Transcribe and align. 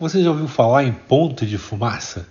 Você 0.00 0.22
já 0.22 0.30
ouviu 0.30 0.46
falar 0.46 0.84
em 0.84 0.92
ponto 0.92 1.44
de 1.44 1.58
fumaça? 1.58 2.28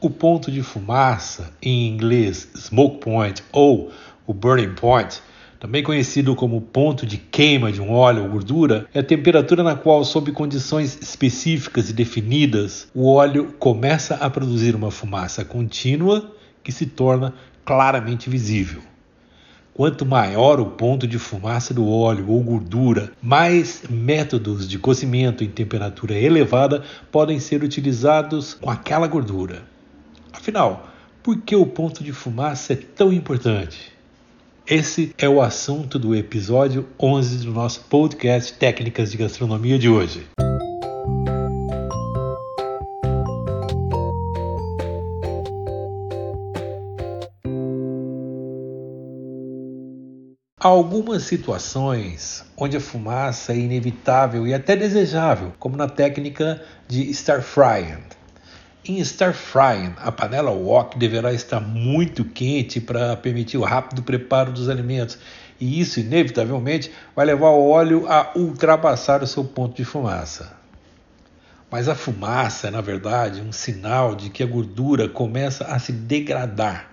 O 0.00 0.10
ponto 0.10 0.50
de 0.50 0.60
fumaça, 0.60 1.52
em 1.62 1.86
inglês 1.86 2.48
smoke 2.56 2.98
point 2.98 3.40
ou 3.52 3.92
o 4.26 4.34
burning 4.34 4.74
point, 4.74 5.22
também 5.60 5.84
conhecido 5.84 6.34
como 6.34 6.60
ponto 6.60 7.06
de 7.06 7.16
queima 7.16 7.70
de 7.70 7.80
um 7.80 7.92
óleo 7.92 8.24
ou 8.24 8.28
gordura, 8.28 8.88
é 8.92 8.98
a 8.98 9.04
temperatura 9.04 9.62
na 9.62 9.76
qual, 9.76 10.04
sob 10.04 10.32
condições 10.32 10.98
específicas 11.00 11.90
e 11.90 11.92
definidas, 11.92 12.88
o 12.92 13.08
óleo 13.08 13.54
começa 13.60 14.16
a 14.16 14.28
produzir 14.28 14.74
uma 14.74 14.90
fumaça 14.90 15.44
contínua 15.44 16.28
que 16.64 16.72
se 16.72 16.86
torna 16.86 17.32
claramente 17.64 18.28
visível. 18.28 18.82
Quanto 19.74 20.04
maior 20.04 20.60
o 20.60 20.66
ponto 20.66 21.06
de 21.06 21.18
fumaça 21.18 21.72
do 21.72 21.88
óleo 21.88 22.28
ou 22.28 22.42
gordura, 22.42 23.10
mais 23.22 23.82
métodos 23.88 24.68
de 24.68 24.78
cozimento 24.78 25.42
em 25.42 25.48
temperatura 25.48 26.12
elevada 26.12 26.84
podem 27.10 27.40
ser 27.40 27.62
utilizados 27.62 28.52
com 28.52 28.68
aquela 28.68 29.06
gordura. 29.06 29.62
Afinal, 30.30 30.88
por 31.22 31.38
que 31.38 31.56
o 31.56 31.64
ponto 31.64 32.04
de 32.04 32.12
fumaça 32.12 32.74
é 32.74 32.76
tão 32.76 33.10
importante? 33.10 33.92
Esse 34.66 35.14
é 35.16 35.28
o 35.28 35.40
assunto 35.40 35.98
do 35.98 36.14
episódio 36.14 36.86
11 37.00 37.46
do 37.46 37.52
nosso 37.52 37.80
podcast 37.88 38.52
Técnicas 38.52 39.10
de 39.10 39.16
Gastronomia 39.16 39.78
de 39.78 39.88
hoje. 39.88 40.26
Há 50.64 50.68
algumas 50.68 51.24
situações 51.24 52.44
onde 52.56 52.76
a 52.76 52.80
fumaça 52.80 53.52
é 53.52 53.56
inevitável 53.56 54.46
e 54.46 54.54
até 54.54 54.76
desejável, 54.76 55.52
como 55.58 55.76
na 55.76 55.88
técnica 55.88 56.62
de 56.86 57.12
star 57.12 57.42
frying. 57.42 57.98
Em 58.84 59.04
star 59.04 59.34
frying, 59.34 59.92
a 59.96 60.12
panela 60.12 60.52
wok 60.52 60.96
deverá 60.96 61.32
estar 61.32 61.58
muito 61.58 62.24
quente 62.24 62.80
para 62.80 63.16
permitir 63.16 63.56
o 63.56 63.64
rápido 63.64 64.04
preparo 64.04 64.52
dos 64.52 64.68
alimentos, 64.68 65.18
e 65.58 65.80
isso 65.80 65.98
inevitavelmente 65.98 66.92
vai 67.16 67.26
levar 67.26 67.50
o 67.50 67.68
óleo 67.68 68.06
a 68.06 68.30
ultrapassar 68.36 69.20
o 69.20 69.26
seu 69.26 69.42
ponto 69.42 69.74
de 69.74 69.84
fumaça. 69.84 70.56
Mas 71.68 71.88
a 71.88 71.96
fumaça 71.96 72.68
é, 72.68 72.70
na 72.70 72.80
verdade, 72.80 73.40
um 73.40 73.50
sinal 73.50 74.14
de 74.14 74.30
que 74.30 74.44
a 74.44 74.46
gordura 74.46 75.08
começa 75.08 75.64
a 75.64 75.80
se 75.80 75.90
degradar 75.90 76.91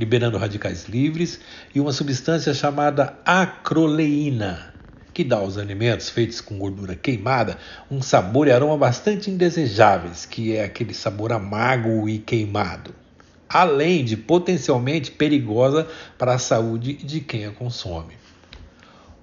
liberando 0.00 0.38
radicais 0.38 0.86
livres, 0.86 1.38
e 1.74 1.78
uma 1.78 1.92
substância 1.92 2.54
chamada 2.54 3.18
acroleína, 3.22 4.72
que 5.12 5.22
dá 5.22 5.36
aos 5.36 5.58
alimentos 5.58 6.08
feitos 6.08 6.40
com 6.40 6.58
gordura 6.58 6.96
queimada 6.96 7.58
um 7.90 8.00
sabor 8.00 8.48
e 8.48 8.50
aroma 8.50 8.78
bastante 8.78 9.30
indesejáveis, 9.30 10.24
que 10.24 10.56
é 10.56 10.64
aquele 10.64 10.94
sabor 10.94 11.34
amargo 11.34 12.08
e 12.08 12.18
queimado, 12.18 12.94
além 13.46 14.02
de 14.02 14.16
potencialmente 14.16 15.10
perigosa 15.10 15.86
para 16.16 16.32
a 16.32 16.38
saúde 16.38 16.94
de 16.94 17.20
quem 17.20 17.44
a 17.44 17.50
consome. 17.50 18.14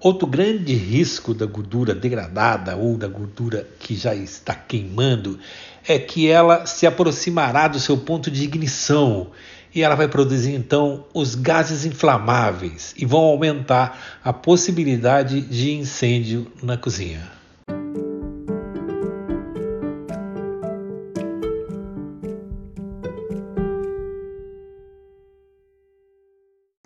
Outro 0.00 0.28
grande 0.28 0.74
risco 0.74 1.34
da 1.34 1.44
gordura 1.44 1.92
degradada 1.92 2.76
ou 2.76 2.96
da 2.96 3.08
gordura 3.08 3.68
que 3.80 3.96
já 3.96 4.14
está 4.14 4.54
queimando 4.54 5.40
é 5.88 5.98
que 5.98 6.28
ela 6.28 6.66
se 6.66 6.86
aproximará 6.86 7.66
do 7.66 7.80
seu 7.80 7.96
ponto 7.96 8.30
de 8.30 8.44
ignição 8.44 9.32
e 9.74 9.82
ela 9.82 9.94
vai 9.94 10.08
produzir 10.08 10.54
então 10.54 11.04
os 11.12 11.34
gases 11.34 11.84
inflamáveis 11.84 12.94
e 12.96 13.04
vão 13.04 13.20
aumentar 13.20 13.98
a 14.24 14.32
possibilidade 14.32 15.40
de 15.40 15.72
incêndio 15.72 16.50
na 16.62 16.76
cozinha. 16.76 17.38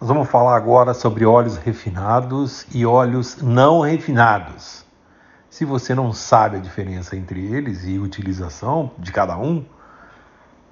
Nós 0.00 0.08
vamos 0.08 0.28
falar 0.28 0.56
agora 0.56 0.94
sobre 0.94 1.25
óleos 1.25 1.56
refinados 1.56 2.66
e 2.75 2.84
óleos 2.84 3.41
não 3.41 3.82
refinados. 3.82 4.84
Se 5.49 5.64
você 5.64 5.94
não 5.94 6.12
sabe 6.12 6.56
a 6.56 6.60
diferença 6.60 7.14
entre 7.14 7.44
eles 7.44 7.84
e 7.84 7.99
utilização 7.99 8.91
de 8.99 9.12
cada 9.12 9.38
um, 9.38 9.64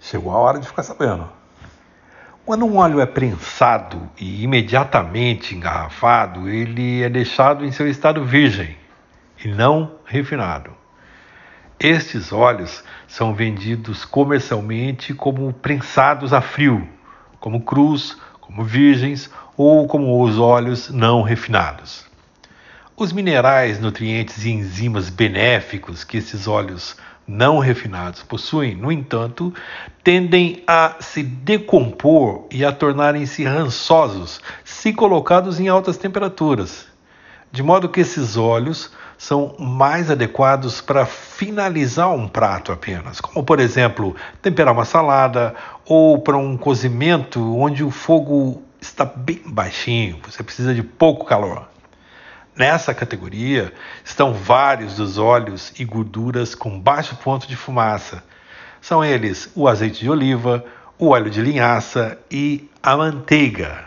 chegou 0.01 0.33
a 0.33 0.39
hora 0.39 0.59
de 0.59 0.67
ficar 0.67 0.83
sabendo. 0.83 1.40
Quando 2.51 2.67
um 2.67 2.79
óleo 2.79 3.01
é 3.01 3.07
prensado 3.07 4.11
e 4.19 4.43
imediatamente 4.43 5.55
engarrafado, 5.55 6.49
ele 6.49 7.01
é 7.01 7.09
deixado 7.09 7.65
em 7.65 7.71
seu 7.71 7.89
estado 7.89 8.25
virgem 8.25 8.77
e 9.45 9.47
não 9.47 9.93
refinado. 10.05 10.73
Estes 11.79 12.33
óleos 12.33 12.83
são 13.07 13.33
vendidos 13.33 14.05
comercialmente 14.05 15.15
como 15.15 15.53
prensados 15.53 16.33
a 16.33 16.41
frio, 16.41 16.89
como 17.39 17.61
crus, 17.61 18.21
como 18.41 18.65
virgens 18.65 19.31
ou 19.57 19.87
como 19.87 20.21
os 20.21 20.37
óleos 20.37 20.91
não 20.91 21.23
refinados. 21.23 22.05
Os 22.97 23.13
minerais, 23.13 23.79
nutrientes 23.79 24.45
e 24.45 24.51
enzimas 24.51 25.09
benéficos 25.09 26.03
que 26.03 26.17
esses 26.17 26.49
óleos 26.49 26.97
não 27.31 27.61
refinados 27.61 28.25
possuem, 28.25 28.75
no 28.75 28.91
entanto, 28.91 29.55
tendem 30.03 30.65
a 30.67 30.97
se 30.99 31.23
decompor 31.23 32.47
e 32.51 32.65
a 32.65 32.73
tornarem-se 32.73 33.45
rançosos 33.45 34.41
se 34.65 34.93
colocados 34.93 35.61
em 35.61 35.69
altas 35.69 35.97
temperaturas, 35.97 36.89
de 37.53 37.63
modo 37.63 37.89
que 37.89 38.01
esses 38.01 38.37
óleos 38.37 38.91
são 39.17 39.55
mais 39.61 40.11
adequados 40.11 40.81
para 40.81 41.07
finalizar 41.07 42.13
um 42.13 42.27
prato 42.27 42.73
apenas, 42.73 43.21
como 43.21 43.45
por 43.45 43.61
exemplo, 43.61 44.17
temperar 44.43 44.75
uma 44.75 44.85
salada 44.85 45.55
ou 45.87 46.19
para 46.19 46.37
um 46.37 46.57
cozimento 46.57 47.57
onde 47.57 47.85
o 47.85 47.93
fogo 47.93 48.61
está 48.81 49.05
bem 49.05 49.41
baixinho, 49.47 50.19
você 50.29 50.43
precisa 50.43 50.75
de 50.75 50.83
pouco 50.83 51.25
calor. 51.25 51.69
Nessa 52.57 52.93
categoria 52.93 53.73
estão 54.05 54.35
vários 54.35 54.97
dos 54.97 55.19
óleos 55.19 55.73
e 55.79 55.85
gorduras 55.85 56.55
com 56.55 56.79
baixo 56.81 57.17
ponto 57.17 57.47
de 57.47 57.57
fumaça. 57.57 58.25
São 58.81 59.05
eles 59.05 59.51
o 59.55 59.69
azeite 59.69 60.01
de 60.01 60.11
oliva, 60.11 60.65
o 60.99 61.09
óleo 61.09 61.31
de 61.31 61.41
linhaça 61.41 62.19
e 62.31 62.69
a 62.83 62.97
manteiga. 62.97 63.85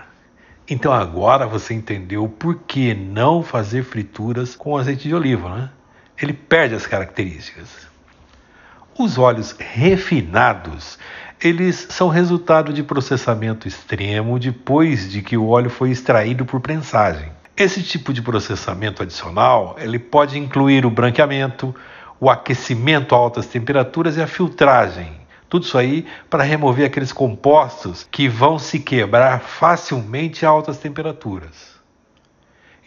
Então 0.67 0.93
agora 0.93 1.45
você 1.45 1.73
entendeu 1.73 2.27
por 2.27 2.55
que 2.55 2.93
não 2.93 3.43
fazer 3.43 3.83
frituras 3.83 4.55
com 4.55 4.77
azeite 4.77 5.07
de 5.07 5.13
oliva, 5.13 5.55
né? 5.55 5.69
Ele 6.19 6.33
perde 6.33 6.73
as 6.73 6.87
características. 6.87 7.67
Os 8.97 9.17
óleos 9.17 9.53
refinados, 9.59 10.97
eles 11.41 11.87
são 11.89 12.07
resultado 12.07 12.71
de 12.71 12.81
processamento 12.81 13.67
extremo 13.67 14.39
depois 14.39 15.11
de 15.11 15.21
que 15.21 15.35
o 15.35 15.49
óleo 15.49 15.69
foi 15.69 15.89
extraído 15.91 16.45
por 16.45 16.61
prensagem. 16.61 17.31
Esse 17.55 17.83
tipo 17.83 18.11
de 18.11 18.21
processamento 18.21 19.03
adicional 19.03 19.75
ele 19.77 19.99
pode 19.99 20.39
incluir 20.39 20.87
o 20.87 20.89
branqueamento, 20.89 21.73
o 22.19 22.27
aquecimento 22.27 23.13
a 23.13 23.17
altas 23.19 23.45
temperaturas 23.45 24.17
e 24.17 24.21
a 24.21 24.27
filtragem. 24.27 25.21
Tudo 25.47 25.63
isso 25.63 25.77
aí 25.77 26.07
para 26.31 26.41
remover 26.41 26.83
aqueles 26.83 27.13
compostos 27.13 28.07
que 28.09 28.27
vão 28.27 28.57
se 28.57 28.79
quebrar 28.79 29.39
facilmente 29.39 30.47
a 30.47 30.49
altas 30.49 30.79
temperaturas. 30.79 31.73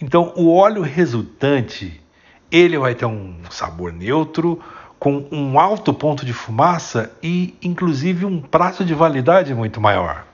Então, 0.02 0.32
o 0.34 0.52
óleo 0.52 0.82
resultante 0.82 2.02
ele 2.50 2.76
vai 2.76 2.94
ter 2.94 3.06
um 3.06 3.36
sabor 3.48 3.92
neutro, 3.92 4.60
com 4.98 5.28
um 5.30 5.60
alto 5.60 5.94
ponto 5.94 6.26
de 6.26 6.32
fumaça 6.32 7.12
e, 7.22 7.56
inclusive, 7.62 8.24
um 8.24 8.40
prazo 8.40 8.84
de 8.84 8.94
validade 8.94 9.54
muito 9.54 9.80
maior. 9.80 10.26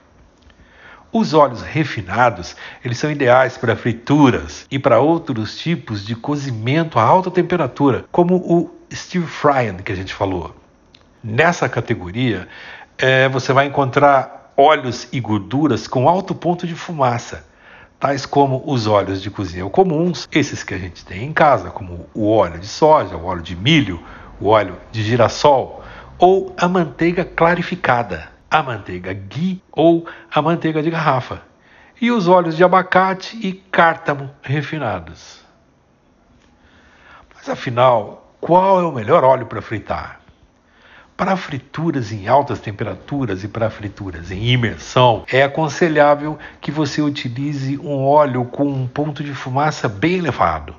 Os 1.15 1.31
óleos 1.35 1.61
refinados, 1.61 2.55
eles 2.83 2.97
são 2.97 3.11
ideais 3.11 3.55
para 3.55 3.75
frituras 3.75 4.65
e 4.71 4.79
para 4.79 4.99
outros 4.99 5.55
tipos 5.59 6.03
de 6.03 6.15
cozimento 6.15 6.97
a 6.97 7.03
alta 7.03 7.29
temperatura, 7.29 8.05
como 8.11 8.37
o 8.37 8.71
stir 8.91 9.21
frying 9.21 9.77
que 9.77 9.91
a 9.91 9.95
gente 9.95 10.11
falou. 10.11 10.55
Nessa 11.23 11.69
categoria, 11.69 12.47
é, 12.97 13.29
você 13.29 13.53
vai 13.53 13.67
encontrar 13.67 14.51
óleos 14.57 15.07
e 15.11 15.19
gorduras 15.19 15.87
com 15.87 16.09
alto 16.09 16.33
ponto 16.33 16.65
de 16.65 16.73
fumaça, 16.73 17.45
tais 17.99 18.25
como 18.25 18.63
os 18.65 18.87
óleos 18.87 19.21
de 19.21 19.29
cozinha 19.29 19.69
comuns, 19.69 20.27
esses 20.31 20.63
que 20.63 20.73
a 20.73 20.79
gente 20.79 21.05
tem 21.05 21.25
em 21.25 21.31
casa, 21.31 21.69
como 21.69 22.07
o 22.15 22.27
óleo 22.27 22.57
de 22.57 22.67
soja, 22.67 23.15
o 23.15 23.25
óleo 23.25 23.43
de 23.43 23.55
milho, 23.55 24.01
o 24.41 24.47
óleo 24.47 24.77
de 24.91 25.03
girassol 25.03 25.83
ou 26.17 26.55
a 26.57 26.67
manteiga 26.67 27.23
clarificada 27.23 28.32
a 28.53 28.61
manteiga 28.61 29.11
ghee 29.13 29.63
ou 29.71 30.07
a 30.31 30.39
manteiga 30.39 30.83
de 30.83 30.91
garrafa, 30.91 31.41
e 31.99 32.11
os 32.11 32.27
óleos 32.27 32.55
de 32.55 32.63
abacate 32.63 33.35
e 33.41 33.51
cártamo 33.51 34.29
refinados. 34.43 35.41
Mas 37.33 37.49
afinal, 37.49 38.31
qual 38.39 38.79
é 38.79 38.83
o 38.83 38.91
melhor 38.91 39.23
óleo 39.23 39.47
para 39.47 39.59
fritar? 39.59 40.21
Para 41.17 41.35
frituras 41.35 42.11
em 42.11 42.27
altas 42.27 42.59
temperaturas 42.59 43.43
e 43.43 43.47
para 43.47 43.71
frituras 43.71 44.29
em 44.29 44.49
imersão, 44.49 45.23
é 45.31 45.41
aconselhável 45.41 46.37
que 46.61 46.69
você 46.69 47.01
utilize 47.01 47.79
um 47.79 48.05
óleo 48.05 48.45
com 48.45 48.65
um 48.65 48.87
ponto 48.87 49.23
de 49.23 49.33
fumaça 49.33 49.89
bem 49.89 50.19
elevado. 50.19 50.75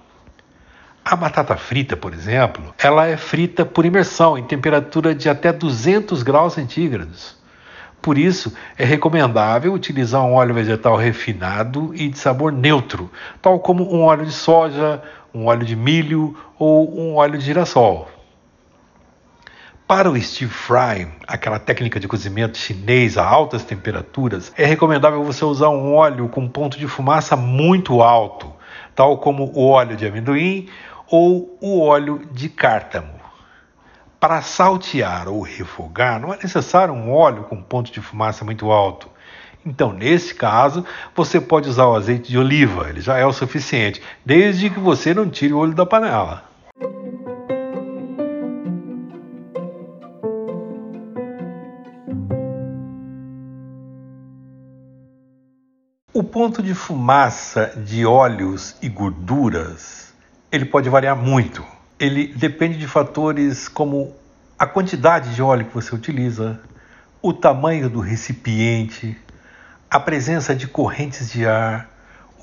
A 1.04 1.16
batata 1.16 1.56
frita, 1.56 1.96
por 1.96 2.14
exemplo, 2.14 2.72
ela 2.78 3.06
é 3.06 3.16
frita 3.16 3.66
por 3.66 3.84
imersão 3.84 4.38
em 4.38 4.44
temperatura 4.44 5.12
de 5.12 5.28
até 5.28 5.52
200 5.52 6.22
graus 6.22 6.52
centígrados. 6.52 7.42
Por 8.04 8.18
isso, 8.18 8.52
é 8.76 8.84
recomendável 8.84 9.72
utilizar 9.72 10.22
um 10.22 10.34
óleo 10.34 10.52
vegetal 10.52 10.94
refinado 10.94 11.90
e 11.94 12.10
de 12.10 12.18
sabor 12.18 12.52
neutro, 12.52 13.10
tal 13.40 13.58
como 13.58 13.90
um 13.90 14.02
óleo 14.02 14.26
de 14.26 14.32
soja, 14.32 15.02
um 15.32 15.46
óleo 15.46 15.64
de 15.64 15.74
milho 15.74 16.36
ou 16.58 17.00
um 17.00 17.14
óleo 17.14 17.38
de 17.38 17.46
girassol. 17.46 18.10
Para 19.88 20.10
o 20.10 20.20
stir 20.20 20.48
fry, 20.48 21.08
aquela 21.26 21.58
técnica 21.58 21.98
de 21.98 22.06
cozimento 22.06 22.58
chinês 22.58 23.16
a 23.16 23.26
altas 23.26 23.64
temperaturas, 23.64 24.52
é 24.54 24.66
recomendável 24.66 25.24
você 25.24 25.42
usar 25.42 25.70
um 25.70 25.94
óleo 25.94 26.28
com 26.28 26.46
ponto 26.46 26.78
de 26.78 26.86
fumaça 26.86 27.34
muito 27.36 28.02
alto, 28.02 28.52
tal 28.94 29.16
como 29.16 29.50
o 29.54 29.66
óleo 29.66 29.96
de 29.96 30.06
amendoim 30.06 30.68
ou 31.10 31.56
o 31.58 31.80
óleo 31.80 32.20
de 32.30 32.50
cártamo. 32.50 33.23
Para 34.24 34.40
saltear 34.40 35.28
ou 35.28 35.42
refogar, 35.42 36.18
não 36.18 36.32
é 36.32 36.38
necessário 36.38 36.94
um 36.94 37.12
óleo 37.12 37.42
com 37.42 37.62
ponto 37.62 37.92
de 37.92 38.00
fumaça 38.00 38.42
muito 38.42 38.70
alto. 38.70 39.06
Então, 39.66 39.92
nesse 39.92 40.34
caso, 40.34 40.82
você 41.14 41.38
pode 41.38 41.68
usar 41.68 41.84
o 41.88 41.94
azeite 41.94 42.30
de 42.30 42.38
oliva, 42.38 42.88
ele 42.88 43.02
já 43.02 43.18
é 43.18 43.26
o 43.26 43.34
suficiente, 43.34 44.00
desde 44.24 44.70
que 44.70 44.80
você 44.80 45.12
não 45.12 45.28
tire 45.28 45.52
o 45.52 45.58
olho 45.58 45.74
da 45.74 45.84
panela. 45.84 46.42
O 56.14 56.22
ponto 56.22 56.62
de 56.62 56.72
fumaça 56.72 57.74
de 57.76 58.06
óleos 58.06 58.74
e 58.80 58.88
gorduras 58.88 60.14
ele 60.50 60.64
pode 60.64 60.88
variar 60.88 61.14
muito. 61.14 61.62
Ele 62.04 62.26
depende 62.26 62.76
de 62.76 62.86
fatores 62.86 63.66
como 63.66 64.14
a 64.58 64.66
quantidade 64.66 65.34
de 65.34 65.40
óleo 65.40 65.64
que 65.64 65.72
você 65.72 65.94
utiliza, 65.94 66.60
o 67.22 67.32
tamanho 67.32 67.88
do 67.88 67.98
recipiente, 67.98 69.16
a 69.90 69.98
presença 69.98 70.54
de 70.54 70.68
correntes 70.68 71.32
de 71.32 71.46
ar, 71.46 71.88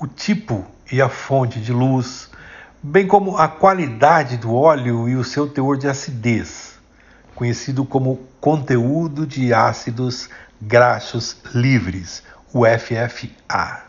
o 0.00 0.08
tipo 0.08 0.66
e 0.90 1.00
a 1.00 1.08
fonte 1.08 1.60
de 1.60 1.72
luz, 1.72 2.28
bem 2.82 3.06
como 3.06 3.36
a 3.36 3.46
qualidade 3.46 4.36
do 4.36 4.52
óleo 4.52 5.08
e 5.08 5.14
o 5.14 5.22
seu 5.22 5.48
teor 5.48 5.78
de 5.78 5.86
acidez, 5.86 6.74
conhecido 7.32 7.84
como 7.84 8.16
conteúdo 8.40 9.24
de 9.24 9.54
ácidos 9.54 10.28
graxos 10.60 11.36
livres, 11.54 12.24
o 12.52 12.64
FFA. 12.66 13.82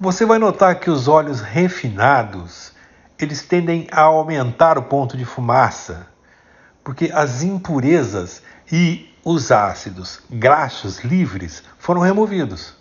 Você 0.00 0.24
vai 0.24 0.38
notar 0.38 0.80
que 0.80 0.88
os 0.88 1.06
óleos 1.06 1.42
refinados, 1.42 2.72
eles 3.18 3.42
tendem 3.42 3.86
a 3.90 4.02
aumentar 4.02 4.78
o 4.78 4.82
ponto 4.82 5.16
de 5.16 5.24
fumaça, 5.24 6.06
porque 6.84 7.10
as 7.12 7.42
impurezas 7.42 8.42
e 8.70 9.12
os 9.24 9.50
ácidos 9.50 10.20
graxos 10.30 11.00
livres 11.00 11.62
foram 11.78 12.00
removidos. 12.00 12.74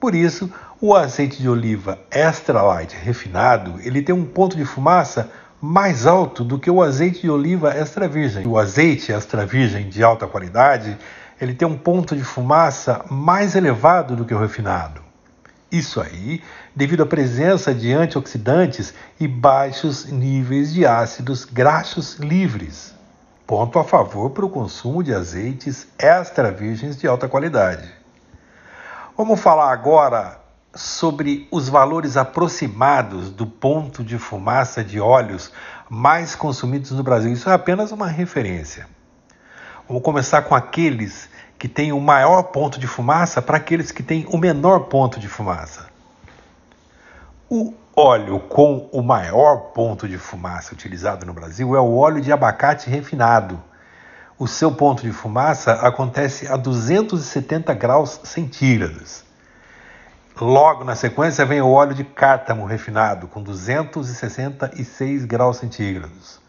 Por 0.00 0.14
isso, 0.14 0.52
o 0.80 0.96
azeite 0.96 1.40
de 1.40 1.48
oliva 1.48 1.98
extra 2.10 2.60
light 2.62 2.96
refinado, 2.96 3.78
ele 3.82 4.02
tem 4.02 4.14
um 4.14 4.24
ponto 4.24 4.56
de 4.56 4.64
fumaça 4.64 5.30
mais 5.60 6.06
alto 6.06 6.42
do 6.42 6.58
que 6.58 6.68
o 6.68 6.82
azeite 6.82 7.20
de 7.20 7.30
oliva 7.30 7.70
extra 7.70 8.08
virgem. 8.08 8.44
O 8.44 8.58
azeite 8.58 9.12
extra 9.12 9.46
virgem 9.46 9.88
de 9.88 10.02
alta 10.02 10.26
qualidade, 10.26 10.98
ele 11.40 11.54
tem 11.54 11.68
um 11.68 11.78
ponto 11.78 12.16
de 12.16 12.24
fumaça 12.24 13.04
mais 13.08 13.54
elevado 13.54 14.16
do 14.16 14.24
que 14.24 14.34
o 14.34 14.38
refinado. 14.38 15.11
Isso 15.72 16.02
aí 16.02 16.42
devido 16.76 17.02
à 17.02 17.06
presença 17.06 17.74
de 17.74 17.90
antioxidantes 17.94 18.92
e 19.18 19.26
baixos 19.26 20.04
níveis 20.04 20.70
de 20.70 20.84
ácidos 20.84 21.46
graxos 21.46 22.16
livres. 22.16 22.94
Ponto 23.46 23.78
a 23.78 23.84
favor 23.84 24.28
para 24.30 24.44
o 24.44 24.50
consumo 24.50 25.02
de 25.02 25.14
azeites 25.14 25.88
extra 25.98 26.52
virgens 26.52 26.94
de 26.98 27.06
alta 27.06 27.26
qualidade. 27.26 27.90
Vamos 29.16 29.40
falar 29.40 29.72
agora 29.72 30.38
sobre 30.74 31.48
os 31.50 31.70
valores 31.70 32.18
aproximados 32.18 33.30
do 33.30 33.46
ponto 33.46 34.04
de 34.04 34.18
fumaça 34.18 34.84
de 34.84 35.00
óleos 35.00 35.50
mais 35.88 36.34
consumidos 36.34 36.90
no 36.90 37.02
Brasil. 37.02 37.32
Isso 37.32 37.48
é 37.48 37.54
apenas 37.54 37.92
uma 37.92 38.08
referência. 38.08 38.86
Vamos 39.88 40.02
começar 40.02 40.42
com 40.42 40.54
aqueles 40.54 41.30
que 41.62 41.68
tem 41.68 41.92
o 41.92 42.00
maior 42.00 42.42
ponto 42.42 42.80
de 42.80 42.88
fumaça 42.88 43.40
para 43.40 43.56
aqueles 43.56 43.92
que 43.92 44.02
têm 44.02 44.26
o 44.28 44.36
menor 44.36 44.86
ponto 44.86 45.20
de 45.20 45.28
fumaça. 45.28 45.86
O 47.48 47.72
óleo 47.94 48.40
com 48.40 48.88
o 48.90 49.00
maior 49.00 49.70
ponto 49.72 50.08
de 50.08 50.18
fumaça 50.18 50.74
utilizado 50.74 51.24
no 51.24 51.32
Brasil 51.32 51.76
é 51.76 51.80
o 51.80 51.94
óleo 51.94 52.20
de 52.20 52.32
abacate 52.32 52.90
refinado. 52.90 53.62
O 54.36 54.48
seu 54.48 54.72
ponto 54.72 55.04
de 55.04 55.12
fumaça 55.12 55.74
acontece 55.74 56.48
a 56.48 56.56
270 56.56 57.72
graus 57.74 58.18
centígrados. 58.24 59.22
Logo 60.40 60.82
na 60.82 60.96
sequência 60.96 61.46
vem 61.46 61.60
o 61.60 61.70
óleo 61.70 61.94
de 61.94 62.02
cártamo 62.02 62.66
refinado, 62.66 63.28
com 63.28 63.40
266 63.40 65.24
graus 65.26 65.58
centígrados. 65.58 66.41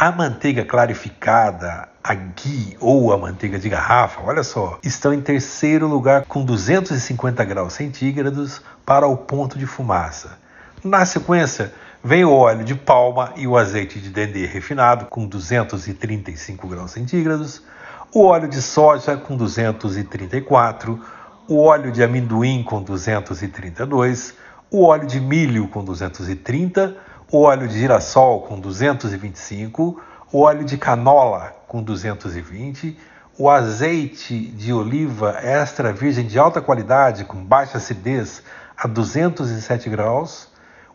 A 0.00 0.10
manteiga 0.10 0.64
clarificada, 0.64 1.86
a 2.02 2.14
ghee 2.14 2.74
ou 2.80 3.12
a 3.12 3.18
manteiga 3.18 3.58
de 3.58 3.68
garrafa, 3.68 4.22
olha 4.24 4.42
só, 4.42 4.78
estão 4.82 5.12
em 5.12 5.20
terceiro 5.20 5.86
lugar 5.86 6.24
com 6.24 6.42
250 6.42 7.44
graus 7.44 7.74
centígrados 7.74 8.62
para 8.86 9.06
o 9.06 9.14
ponto 9.14 9.58
de 9.58 9.66
fumaça. 9.66 10.38
Na 10.82 11.04
sequência, 11.04 11.74
vem 12.02 12.24
o 12.24 12.32
óleo 12.32 12.64
de 12.64 12.74
palma 12.74 13.34
e 13.36 13.46
o 13.46 13.58
azeite 13.58 14.00
de 14.00 14.08
dendê 14.08 14.46
refinado 14.46 15.04
com 15.04 15.26
235 15.26 16.66
graus 16.66 16.92
centígrados, 16.92 17.62
o 18.10 18.24
óleo 18.24 18.48
de 18.48 18.62
soja 18.62 19.18
com 19.18 19.36
234, 19.36 20.98
o 21.46 21.62
óleo 21.62 21.92
de 21.92 22.02
amendoim 22.02 22.62
com 22.62 22.82
232, 22.82 24.32
o 24.70 24.82
óleo 24.82 25.06
de 25.06 25.20
milho 25.20 25.68
com 25.68 25.84
230, 25.84 26.96
o 27.32 27.42
óleo 27.42 27.68
de 27.68 27.78
girassol 27.78 28.42
com 28.42 28.58
225, 28.58 30.02
o 30.32 30.40
óleo 30.40 30.64
de 30.64 30.76
canola 30.76 31.54
com 31.68 31.80
220, 31.80 32.98
o 33.38 33.48
azeite 33.48 34.36
de 34.36 34.72
oliva 34.72 35.38
extra 35.40 35.92
virgem 35.92 36.26
de 36.26 36.38
alta 36.40 36.60
qualidade 36.60 37.24
com 37.24 37.44
baixa 37.44 37.78
acidez 37.78 38.42
a 38.76 38.88
207 38.88 39.88
graus, 39.88 40.48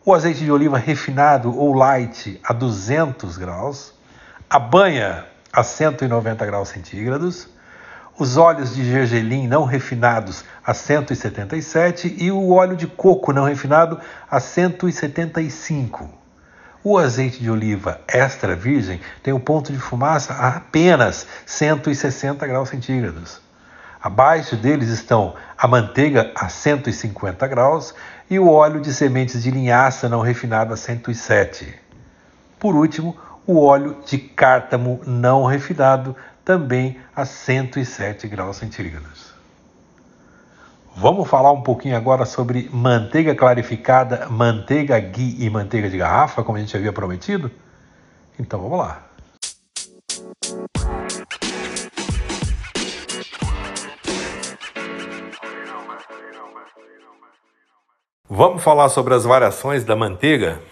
o 0.04 0.12
azeite 0.12 0.44
de 0.44 0.52
oliva 0.52 0.76
refinado 0.76 1.56
ou 1.58 1.72
light 1.72 2.38
a 2.44 2.52
200 2.52 3.38
graus, 3.38 3.94
a 4.48 4.58
banha 4.58 5.24
a 5.50 5.62
190 5.62 6.44
graus 6.44 6.68
centígrados, 6.68 7.48
os 8.18 8.36
óleos 8.36 8.74
de 8.74 8.84
gergelim 8.84 9.48
não 9.48 9.64
refinados 9.64 10.44
a 10.64 10.74
177 10.74 12.14
e 12.18 12.30
o 12.30 12.50
óleo 12.50 12.76
de 12.76 12.86
coco 12.86 13.32
não 13.32 13.44
refinado 13.44 13.98
a 14.30 14.38
175. 14.38 16.25
O 16.88 16.98
azeite 16.98 17.40
de 17.40 17.50
oliva 17.50 18.00
extra 18.06 18.54
virgem 18.54 19.00
tem 19.20 19.34
um 19.34 19.40
ponto 19.40 19.72
de 19.72 19.78
fumaça 19.80 20.32
a 20.34 20.50
apenas 20.50 21.26
160 21.44 22.46
graus 22.46 22.68
centígrados. 22.68 23.40
Abaixo 24.00 24.54
deles 24.54 24.88
estão 24.90 25.34
a 25.58 25.66
manteiga 25.66 26.30
a 26.36 26.48
150 26.48 27.44
graus 27.48 27.92
e 28.30 28.38
o 28.38 28.48
óleo 28.48 28.80
de 28.80 28.94
sementes 28.94 29.42
de 29.42 29.50
linhaça 29.50 30.08
não 30.08 30.20
refinado 30.20 30.72
a 30.72 30.76
107. 30.76 31.74
Por 32.56 32.76
último, 32.76 33.16
o 33.44 33.60
óleo 33.60 33.96
de 34.06 34.16
cártamo 34.16 35.00
não 35.04 35.44
refinado 35.44 36.14
também 36.44 37.00
a 37.16 37.24
107 37.24 38.28
graus 38.28 38.58
centígrados. 38.58 39.35
Vamos 40.98 41.28
falar 41.28 41.52
um 41.52 41.60
pouquinho 41.60 41.94
agora 41.94 42.24
sobre 42.24 42.70
manteiga 42.72 43.34
clarificada, 43.34 44.28
manteiga 44.30 44.98
ghee 44.98 45.44
e 45.44 45.50
manteiga 45.50 45.90
de 45.90 45.98
garrafa, 45.98 46.42
como 46.42 46.56
a 46.56 46.60
gente 46.62 46.74
havia 46.74 46.90
prometido? 46.90 47.50
Então 48.40 48.62
vamos 48.62 48.78
lá. 48.78 49.02
Vamos 58.26 58.62
falar 58.62 58.88
sobre 58.88 59.12
as 59.12 59.24
variações 59.24 59.84
da 59.84 59.94
manteiga? 59.94 60.62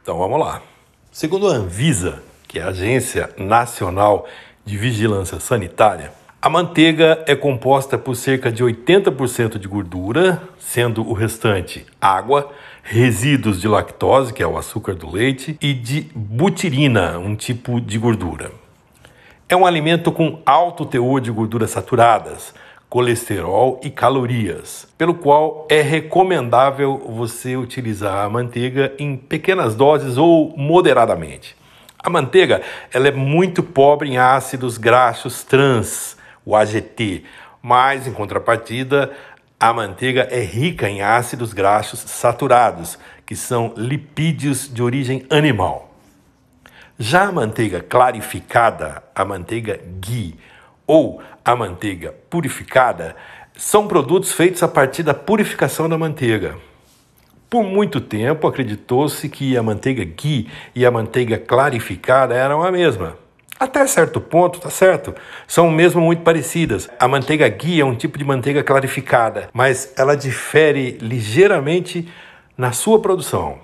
Então 0.00 0.16
vamos 0.16 0.38
lá. 0.38 0.62
Segundo 1.10 1.48
a 1.48 1.54
Anvisa, 1.54 2.22
que 2.46 2.60
é 2.60 2.62
a 2.62 2.68
Agência 2.68 3.34
Nacional 3.36 4.28
de 4.64 4.78
Vigilância 4.78 5.40
Sanitária, 5.40 6.12
a 6.44 6.50
manteiga 6.50 7.22
é 7.28 7.36
composta 7.36 7.96
por 7.96 8.16
cerca 8.16 8.50
de 8.50 8.64
80% 8.64 9.58
de 9.58 9.68
gordura, 9.68 10.42
sendo 10.58 11.08
o 11.08 11.12
restante 11.12 11.86
água, 12.00 12.50
resíduos 12.82 13.60
de 13.60 13.68
lactose, 13.68 14.32
que 14.32 14.42
é 14.42 14.46
o 14.46 14.58
açúcar 14.58 14.96
do 14.96 15.08
leite, 15.08 15.56
e 15.62 15.72
de 15.72 16.10
butirina, 16.12 17.16
um 17.16 17.36
tipo 17.36 17.80
de 17.80 17.96
gordura. 17.96 18.50
É 19.48 19.54
um 19.54 19.64
alimento 19.64 20.10
com 20.10 20.42
alto 20.44 20.84
teor 20.84 21.20
de 21.20 21.30
gorduras 21.30 21.70
saturadas, 21.70 22.52
colesterol 22.90 23.80
e 23.80 23.88
calorias, 23.88 24.88
pelo 24.98 25.14
qual 25.14 25.68
é 25.70 25.80
recomendável 25.80 27.06
você 27.08 27.56
utilizar 27.56 28.24
a 28.24 28.28
manteiga 28.28 28.92
em 28.98 29.16
pequenas 29.16 29.76
doses 29.76 30.16
ou 30.16 30.52
moderadamente. 30.56 31.54
A 32.00 32.10
manteiga 32.10 32.62
ela 32.92 33.06
é 33.06 33.12
muito 33.12 33.62
pobre 33.62 34.08
em 34.08 34.18
ácidos 34.18 34.76
graxos 34.76 35.44
trans, 35.44 36.20
o 36.44 36.56
AGT, 36.56 37.24
mas 37.62 38.06
em 38.06 38.12
contrapartida, 38.12 39.12
a 39.58 39.72
manteiga 39.72 40.26
é 40.30 40.42
rica 40.42 40.88
em 40.88 41.02
ácidos 41.02 41.52
graxos 41.52 42.00
saturados, 42.00 42.98
que 43.24 43.36
são 43.36 43.72
lipídios 43.76 44.68
de 44.72 44.82
origem 44.82 45.24
animal. 45.30 45.94
Já 46.98 47.28
a 47.28 47.32
manteiga 47.32 47.80
clarificada, 47.80 49.02
a 49.14 49.24
manteiga 49.24 49.80
ghee 50.00 50.36
ou 50.86 51.22
a 51.44 51.54
manteiga 51.54 52.12
purificada, 52.28 53.16
são 53.56 53.86
produtos 53.86 54.32
feitos 54.32 54.62
a 54.62 54.68
partir 54.68 55.02
da 55.02 55.14
purificação 55.14 55.88
da 55.88 55.96
manteiga. 55.96 56.56
Por 57.48 57.62
muito 57.62 58.00
tempo 58.00 58.46
acreditou-se 58.46 59.28
que 59.28 59.56
a 59.56 59.62
manteiga 59.62 60.04
ghee 60.04 60.50
e 60.74 60.84
a 60.84 60.90
manteiga 60.90 61.38
clarificada 61.38 62.34
eram 62.34 62.62
a 62.62 62.72
mesma. 62.72 63.21
Até 63.62 63.86
certo 63.86 64.20
ponto, 64.20 64.58
tá 64.58 64.68
certo? 64.70 65.14
São 65.46 65.70
mesmo 65.70 66.00
muito 66.00 66.24
parecidas. 66.24 66.90
A 66.98 67.06
manteiga 67.06 67.48
ghee 67.48 67.80
é 67.80 67.84
um 67.84 67.94
tipo 67.94 68.18
de 68.18 68.24
manteiga 68.24 68.60
clarificada, 68.64 69.48
mas 69.52 69.94
ela 69.96 70.16
difere 70.16 70.98
ligeiramente 71.00 72.08
na 72.58 72.72
sua 72.72 73.00
produção. 73.00 73.60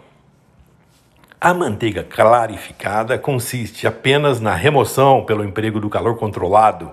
A 1.40 1.52
manteiga 1.52 2.05
clarificada 2.05 3.19
consiste 3.19 3.88
apenas 3.88 4.40
na 4.40 4.55
remoção 4.55 5.25
pelo 5.25 5.43
emprego 5.43 5.81
do 5.81 5.90
calor 5.90 6.17
controlado, 6.17 6.93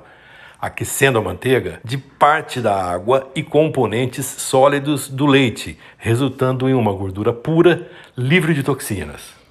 aquecendo 0.59 1.19
a 1.19 1.21
manteiga, 1.21 1.79
de 1.83 1.99
parte 1.99 2.59
da 2.59 2.73
água 2.73 3.29
e 3.35 3.43
componentes 3.43 4.25
sólidos 4.25 5.07
do 5.07 5.27
leite, 5.27 5.77
resultando 5.99 6.67
em 6.67 6.73
uma 6.73 6.91
gordura 6.91 7.31
pura, 7.31 7.87
livre 8.17 8.55
de 8.55 8.63
toxinas. 8.63 9.44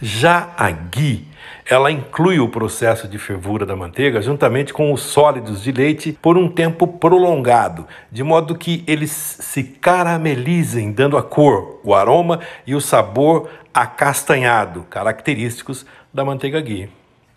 Já 0.00 0.52
a 0.58 0.70
ghee, 0.70 1.26
ela 1.64 1.90
inclui 1.90 2.38
o 2.38 2.48
processo 2.48 3.08
de 3.08 3.18
fervura 3.18 3.64
da 3.64 3.74
manteiga 3.74 4.20
juntamente 4.20 4.72
com 4.72 4.92
os 4.92 5.00
sólidos 5.00 5.62
de 5.62 5.72
leite 5.72 6.12
por 6.20 6.36
um 6.36 6.48
tempo 6.48 6.86
prolongado, 6.86 7.86
de 8.12 8.22
modo 8.22 8.54
que 8.56 8.84
eles 8.86 9.10
se 9.10 9.64
caramelizem, 9.64 10.92
dando 10.92 11.16
a 11.16 11.22
cor, 11.22 11.80
o 11.82 11.94
aroma 11.94 12.40
e 12.66 12.74
o 12.74 12.80
sabor 12.80 13.48
acastanhado, 13.72 14.82
característicos 14.90 15.86
da 16.12 16.24
manteiga 16.24 16.60
ghee. 16.60 16.90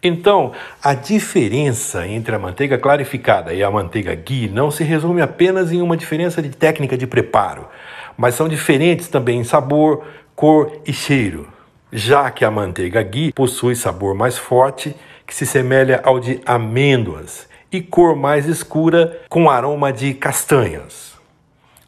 Então, 0.04 0.52
a 0.84 0.94
diferença 0.94 2.08
entre 2.08 2.36
a 2.36 2.40
manteiga 2.40 2.78
clarificada 2.78 3.54
e 3.54 3.64
a 3.64 3.72
manteiga 3.72 4.14
ghee 4.16 4.50
não 4.50 4.70
se 4.70 4.84
resume 4.84 5.22
apenas 5.22 5.72
em 5.72 5.82
uma 5.82 5.96
diferença 5.96 6.42
de 6.42 6.50
técnica 6.50 6.98
de 6.98 7.08
preparo, 7.08 7.68
mas 8.18 8.36
são 8.36 8.50
diferentes 8.50 9.08
também 9.08 9.40
em 9.40 9.44
sabor, 9.46 10.06
cor 10.36 10.82
e 10.86 10.92
cheiro. 10.92 11.59
Já 11.92 12.30
que 12.30 12.46
a 12.46 12.52
manteiga 12.52 13.02
ghee 13.02 13.32
possui 13.32 13.76
sabor 13.76 14.14
mais 14.14 14.38
forte, 14.38 14.96
que 15.26 15.34
se 15.34 15.46
semelha 15.46 16.00
ao 16.04 16.20
de 16.20 16.40
amêndoas, 16.46 17.48
e 17.72 17.82
cor 17.82 18.16
mais 18.16 18.48
escura 18.48 19.22
com 19.28 19.50
aroma 19.50 19.92
de 19.92 20.14
castanhas. 20.14 21.10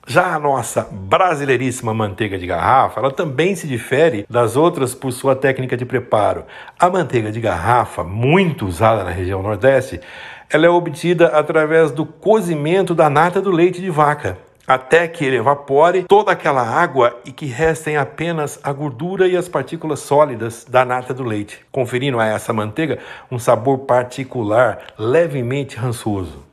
Já 0.08 0.34
a 0.34 0.40
nossa 0.40 0.88
brasileiríssima 0.92 1.94
manteiga 1.94 2.38
de 2.38 2.48
garrafa, 2.48 3.00
ela 3.00 3.12
também 3.12 3.56
se 3.56 3.68
difere 3.68 4.26
das 4.28 4.56
outras 4.56 4.96
por 4.96 5.12
sua 5.12 5.36
técnica 5.36 5.78
de 5.78 5.86
preparo. 5.86 6.46
A 6.80 6.90
manteiga 6.90 7.32
de 7.32 7.40
garrafa, 7.40 8.04
muito 8.04 8.66
usada 8.66 9.04
na 9.04 9.12
região 9.12 9.44
Nordeste, 9.44 10.02
ela 10.50 10.66
é 10.66 10.70
obtida 10.70 11.28
através 11.28 11.92
do 11.92 12.06
cozimento 12.06 12.96
da 12.96 13.10
nata 13.10 13.40
do 13.40 13.52
leite 13.52 13.80
de 13.80 13.90
vaca, 13.90 14.38
até 14.68 15.08
que 15.08 15.26
ele 15.26 15.38
evapore 15.38 16.04
toda 16.04 16.32
aquela 16.32 16.62
água 16.62 17.20
e 17.26 17.32
que 17.32 17.46
restem 17.46 17.98
apenas 17.98 18.60
a 18.64 18.72
gordura 18.72 19.28
e 19.28 19.36
as 19.36 19.50
partículas 19.50 20.00
sólidas 20.00 20.66
da 20.66 20.86
nata 20.86 21.14
do 21.14 21.24
leite, 21.24 21.66
conferindo 21.72 22.20
a 22.20 22.26
essa 22.26 22.54
manteiga 22.54 23.00
um 23.30 23.40
sabor 23.40 23.80
particular, 23.80 24.80
levemente 24.98 25.78
rançoso. 25.78 26.44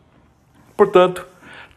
Portanto, 0.76 1.26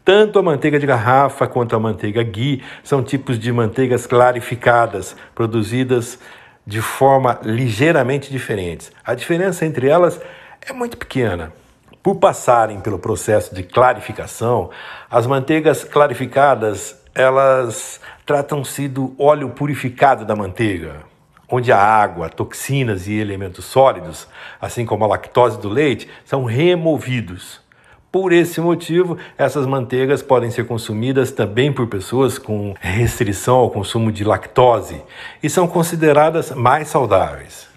tanto 0.03 0.39
a 0.39 0.43
manteiga 0.43 0.79
de 0.79 0.85
garrafa 0.87 1.47
quanto 1.47 1.75
a 1.75 1.79
manteiga 1.79 2.23
ghee 2.23 2.63
são 2.83 3.03
tipos 3.03 3.37
de 3.37 3.51
manteigas 3.51 4.07
clarificadas, 4.07 5.15
produzidas 5.35 6.17
de 6.65 6.81
forma 6.81 7.39
ligeiramente 7.43 8.31
diferentes. 8.31 8.91
A 9.05 9.13
diferença 9.13 9.65
entre 9.65 9.87
elas 9.87 10.19
é 10.67 10.73
muito 10.73 10.97
pequena. 10.97 11.53
Por 12.03 12.15
passarem 12.15 12.79
pelo 12.79 12.97
processo 12.97 13.53
de 13.53 13.61
clarificação, 13.61 14.71
as 15.09 15.27
manteigas 15.27 15.83
clarificadas, 15.83 16.99
elas 17.13 18.01
tratam-se 18.25 18.87
do 18.87 19.13
óleo 19.19 19.49
purificado 19.49 20.25
da 20.25 20.35
manteiga, 20.35 21.03
onde 21.47 21.71
a 21.71 21.77
água, 21.77 22.27
toxinas 22.27 23.07
e 23.07 23.13
elementos 23.13 23.65
sólidos, 23.65 24.27
assim 24.59 24.83
como 24.83 25.03
a 25.03 25.07
lactose 25.09 25.59
do 25.59 25.69
leite, 25.69 26.09
são 26.25 26.43
removidos. 26.43 27.61
Por 28.11 28.33
esse 28.33 28.59
motivo, 28.59 29.17
essas 29.37 29.67
manteigas 29.67 30.23
podem 30.23 30.49
ser 30.49 30.65
consumidas 30.65 31.31
também 31.31 31.71
por 31.71 31.85
pessoas 31.85 32.39
com 32.39 32.73
restrição 32.79 33.57
ao 33.57 33.69
consumo 33.69 34.11
de 34.11 34.23
lactose 34.23 34.99
e 35.43 35.47
são 35.47 35.67
consideradas 35.67 36.49
mais 36.49 36.87
saudáveis. 36.87 37.70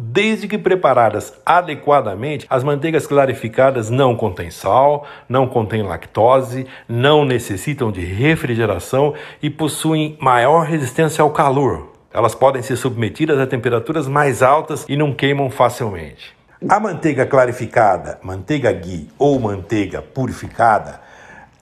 Desde 0.00 0.46
que 0.46 0.56
preparadas 0.56 1.32
adequadamente, 1.44 2.46
as 2.48 2.62
manteigas 2.62 3.04
clarificadas 3.04 3.90
não 3.90 4.14
contêm 4.14 4.48
sal, 4.48 5.04
não 5.28 5.48
contêm 5.48 5.82
lactose, 5.82 6.68
não 6.88 7.24
necessitam 7.24 7.90
de 7.90 8.00
refrigeração 8.00 9.14
e 9.42 9.50
possuem 9.50 10.16
maior 10.20 10.64
resistência 10.64 11.20
ao 11.20 11.30
calor. 11.30 11.94
Elas 12.14 12.32
podem 12.32 12.62
ser 12.62 12.76
submetidas 12.76 13.40
a 13.40 13.46
temperaturas 13.46 14.06
mais 14.06 14.40
altas 14.40 14.86
e 14.88 14.96
não 14.96 15.12
queimam 15.12 15.50
facilmente. 15.50 16.32
A 16.68 16.78
manteiga 16.78 17.26
clarificada, 17.26 18.20
manteiga 18.22 18.70
ghee 18.70 19.10
ou 19.18 19.40
manteiga 19.40 20.00
purificada, 20.00 21.00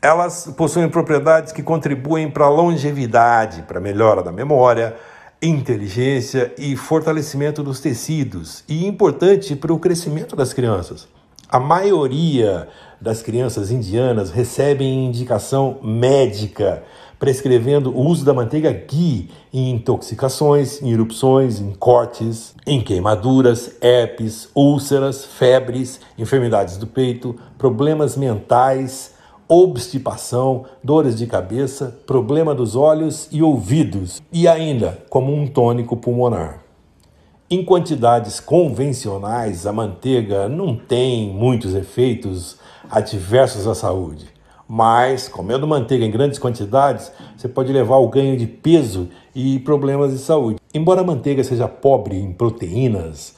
elas 0.03 0.53
possuem 0.57 0.91
propriedades 0.91 1.53
que 1.53 1.63
contribuem 1.63 2.31
para 2.31 2.45
a 2.45 2.51
longevidade, 2.51 3.63
para 3.63 3.79
a 3.79 3.83
melhora 3.83 4.23
da 4.23 4.31
memória, 4.31 4.95
inteligência 5.49 6.53
e 6.59 6.77
fortalecimento 6.77 7.63
dos 7.63 7.81
tecidos, 7.81 8.65
e 8.69 8.87
importante 8.87 9.55
para 9.55 9.73
o 9.73 9.79
crescimento 9.79 10.35
das 10.35 10.53
crianças. 10.53 11.09
A 11.49 11.61
maioria 11.61 12.69
das 13.01 13.23
crianças 13.23 13.71
indianas 13.71 14.31
recebem 14.31 15.07
indicação 15.07 15.79
médica 15.83 16.83
prescrevendo 17.19 17.91
o 17.91 18.05
uso 18.05 18.25
da 18.25 18.35
manteiga 18.35 18.73
ghee 18.73 19.31
em 19.53 19.71
intoxicações, 19.71 20.83
em 20.83 20.93
erupções, 20.93 21.61
em 21.61 21.73
cortes, 21.73 22.55
em 22.67 22.81
queimaduras, 22.81 23.73
herpes, 23.81 24.49
úlceras, 24.55 25.25
febres, 25.25 26.01
enfermidades 26.19 26.77
do 26.77 26.87
peito, 26.87 27.37
problemas 27.57 28.17
mentais, 28.17 29.15
obstipação, 29.49 30.65
dores 30.83 31.17
de 31.17 31.27
cabeça, 31.27 31.99
problema 32.07 32.55
dos 32.55 32.75
olhos 32.75 33.29
e 33.31 33.43
ouvidos, 33.43 34.23
e 34.33 34.49
ainda 34.49 34.99
como 35.09 35.33
um 35.33 35.47
tônico 35.47 35.97
pulmonar. 35.97 36.63
Em 37.49 37.65
quantidades 37.65 38.41
convencionais, 38.41 39.67
a 39.67 39.73
manteiga 39.73 40.49
não 40.49 40.75
tem 40.75 41.29
muitos 41.29 41.75
efeitos 41.75 42.59
adversos 42.91 43.69
à 43.69 43.75
saúde. 43.75 44.27
Mas, 44.69 45.29
comendo 45.29 45.65
manteiga 45.65 46.05
em 46.05 46.11
grandes 46.11 46.41
quantidades, 46.41 47.13
você 47.37 47.47
pode 47.47 47.73
levar 47.73 47.95
ao 47.95 48.09
ganho 48.09 48.37
de 48.37 48.49
peso 48.49 49.09
e 49.33 49.61
problemas 49.61 50.11
de 50.11 50.19
saúde. 50.19 50.59
Embora 50.75 51.03
a 51.03 51.05
manteiga 51.05 51.45
seja 51.45 51.69
pobre 51.69 52.17
em 52.17 52.33
proteínas, 52.33 53.37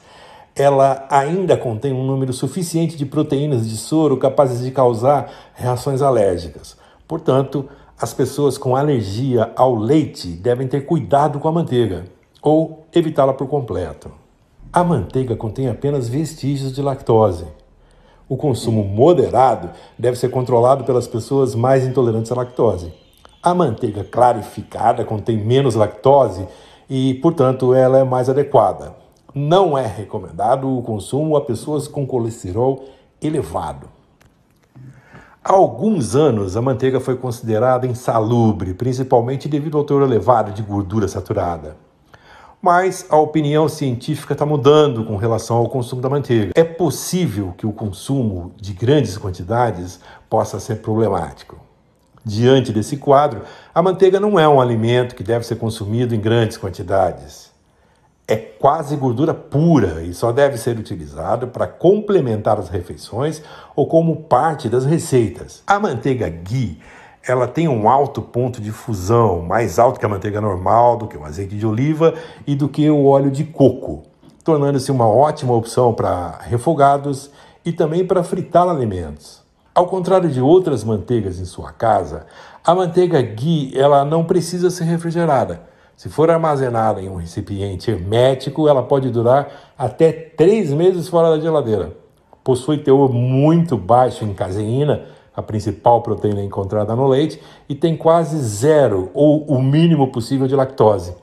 ela 0.59 1.07
ainda 1.09 1.55
contém 1.55 1.93
um 1.93 2.05
número 2.05 2.33
suficiente 2.33 2.97
de 2.97 3.05
proteínas 3.05 3.67
de 3.67 3.77
soro 3.77 4.17
capazes 4.17 4.61
de 4.61 4.71
causar 4.71 5.31
reações 5.55 6.01
alérgicas. 6.01 6.75
Portanto, 7.07 7.69
as 7.97 8.13
pessoas 8.13 8.57
com 8.57 8.75
alergia 8.75 9.53
ao 9.55 9.73
leite 9.73 10.27
devem 10.27 10.67
ter 10.67 10.81
cuidado 10.81 11.39
com 11.39 11.47
a 11.47 11.51
manteiga 11.53 12.03
ou 12.41 12.85
evitá-la 12.93 13.33
por 13.33 13.47
completo. 13.47 14.11
A 14.71 14.83
manteiga 14.83 15.33
contém 15.33 15.69
apenas 15.69 16.09
vestígios 16.09 16.73
de 16.73 16.81
lactose. 16.81 17.45
O 18.27 18.35
consumo 18.35 18.83
moderado 18.83 19.69
deve 19.97 20.17
ser 20.17 20.29
controlado 20.29 20.83
pelas 20.83 21.07
pessoas 21.07 21.55
mais 21.55 21.87
intolerantes 21.87 22.33
à 22.33 22.35
lactose. 22.35 22.93
A 23.41 23.53
manteiga 23.53 24.03
clarificada 24.03 25.05
contém 25.05 25.37
menos 25.37 25.73
lactose 25.75 26.45
e, 26.89 27.13
portanto, 27.15 27.73
ela 27.73 27.97
é 27.97 28.03
mais 28.03 28.29
adequada. 28.29 28.98
Não 29.33 29.77
é 29.77 29.85
recomendado 29.85 30.67
o 30.67 30.81
consumo 30.81 31.35
a 31.35 31.41
pessoas 31.41 31.87
com 31.87 32.05
colesterol 32.05 32.85
elevado. 33.21 33.87
Há 35.43 35.53
alguns 35.53 36.15
anos, 36.15 36.57
a 36.57 36.61
manteiga 36.61 36.99
foi 36.99 37.15
considerada 37.15 37.85
insalubre, 37.85 38.73
principalmente 38.73 39.47
devido 39.47 39.77
ao 39.77 39.83
teor 39.83 40.01
elevado 40.01 40.51
de 40.51 40.61
gordura 40.61 41.07
saturada. 41.07 41.77
Mas 42.61 43.05
a 43.09 43.17
opinião 43.17 43.69
científica 43.69 44.33
está 44.33 44.45
mudando 44.45 45.05
com 45.05 45.15
relação 45.15 45.57
ao 45.57 45.69
consumo 45.69 46.01
da 46.01 46.09
manteiga. 46.09 46.51
É 46.55 46.63
possível 46.63 47.53
que 47.57 47.65
o 47.65 47.71
consumo 47.71 48.51
de 48.57 48.73
grandes 48.73 49.17
quantidades 49.17 49.99
possa 50.29 50.59
ser 50.59 50.77
problemático. 50.77 51.57
Diante 52.25 52.73
desse 52.73 52.97
quadro, 52.97 53.43
a 53.73 53.81
manteiga 53.81 54.19
não 54.19 54.37
é 54.37 54.47
um 54.47 54.59
alimento 54.59 55.15
que 55.15 55.23
deve 55.23 55.45
ser 55.45 55.55
consumido 55.55 56.13
em 56.13 56.19
grandes 56.19 56.57
quantidades. 56.57 57.49
É 58.31 58.35
quase 58.35 58.95
gordura 58.95 59.33
pura 59.33 60.03
e 60.03 60.13
só 60.13 60.31
deve 60.31 60.55
ser 60.55 60.77
utilizado 60.77 61.47
para 61.47 61.65
complementar 61.65 62.59
as 62.59 62.69
refeições 62.69 63.41
ou 63.75 63.87
como 63.87 64.17
parte 64.17 64.69
das 64.69 64.85
receitas. 64.85 65.63
A 65.65 65.79
manteiga 65.79 66.29
ghee 66.29 66.77
ela 67.27 67.47
tem 67.47 67.67
um 67.67 67.89
alto 67.89 68.21
ponto 68.21 68.61
de 68.61 68.71
fusão, 68.71 69.41
mais 69.41 69.79
alto 69.79 69.99
que 69.99 70.05
a 70.05 70.09
manteiga 70.09 70.39
normal, 70.39 70.95
do 70.95 71.07
que 71.07 71.17
o 71.17 71.25
azeite 71.25 71.57
de 71.57 71.65
oliva 71.65 72.13
e 72.45 72.55
do 72.55 72.69
que 72.69 72.87
o 72.87 73.07
óleo 73.07 73.31
de 73.31 73.43
coco, 73.45 74.03
tornando-se 74.43 74.91
uma 74.91 75.07
ótima 75.07 75.55
opção 75.55 75.91
para 75.91 76.37
refogados 76.43 77.31
e 77.65 77.71
também 77.71 78.05
para 78.05 78.23
fritar 78.23 78.69
alimentos. 78.69 79.41
Ao 79.73 79.87
contrário 79.87 80.29
de 80.29 80.39
outras 80.39 80.83
manteigas 80.83 81.39
em 81.39 81.45
sua 81.45 81.71
casa, 81.71 82.27
a 82.63 82.75
manteiga 82.75 83.19
ghee 83.23 83.75
ela 83.75 84.05
não 84.05 84.23
precisa 84.23 84.69
ser 84.69 84.83
refrigerada. 84.83 85.68
Se 85.99 86.07
for 86.07 86.31
armazenada 86.31 87.01
em 87.01 87.09
um 87.09 87.15
recipiente 87.15 87.91
hermético, 87.91 88.69
ela 88.69 88.81
pode 88.81 89.09
durar 89.09 89.73
até 89.77 90.13
três 90.13 90.71
meses 90.71 91.09
fora 91.09 91.29
da 91.29 91.41
geladeira. 91.41 91.91
Possui 92.41 92.77
teor 92.77 93.11
muito 93.11 93.75
baixo 93.75 94.23
em 94.23 94.33
caseína, 94.33 95.07
a 95.35 95.41
principal 95.41 96.01
proteína 96.01 96.41
encontrada 96.41 96.95
no 96.95 97.05
leite, 97.05 97.41
e 97.67 97.75
tem 97.75 97.97
quase 97.97 98.37
zero 98.37 99.11
ou 99.13 99.43
o 99.43 99.61
mínimo 99.61 100.09
possível 100.09 100.47
de 100.47 100.55
lactose. 100.55 101.13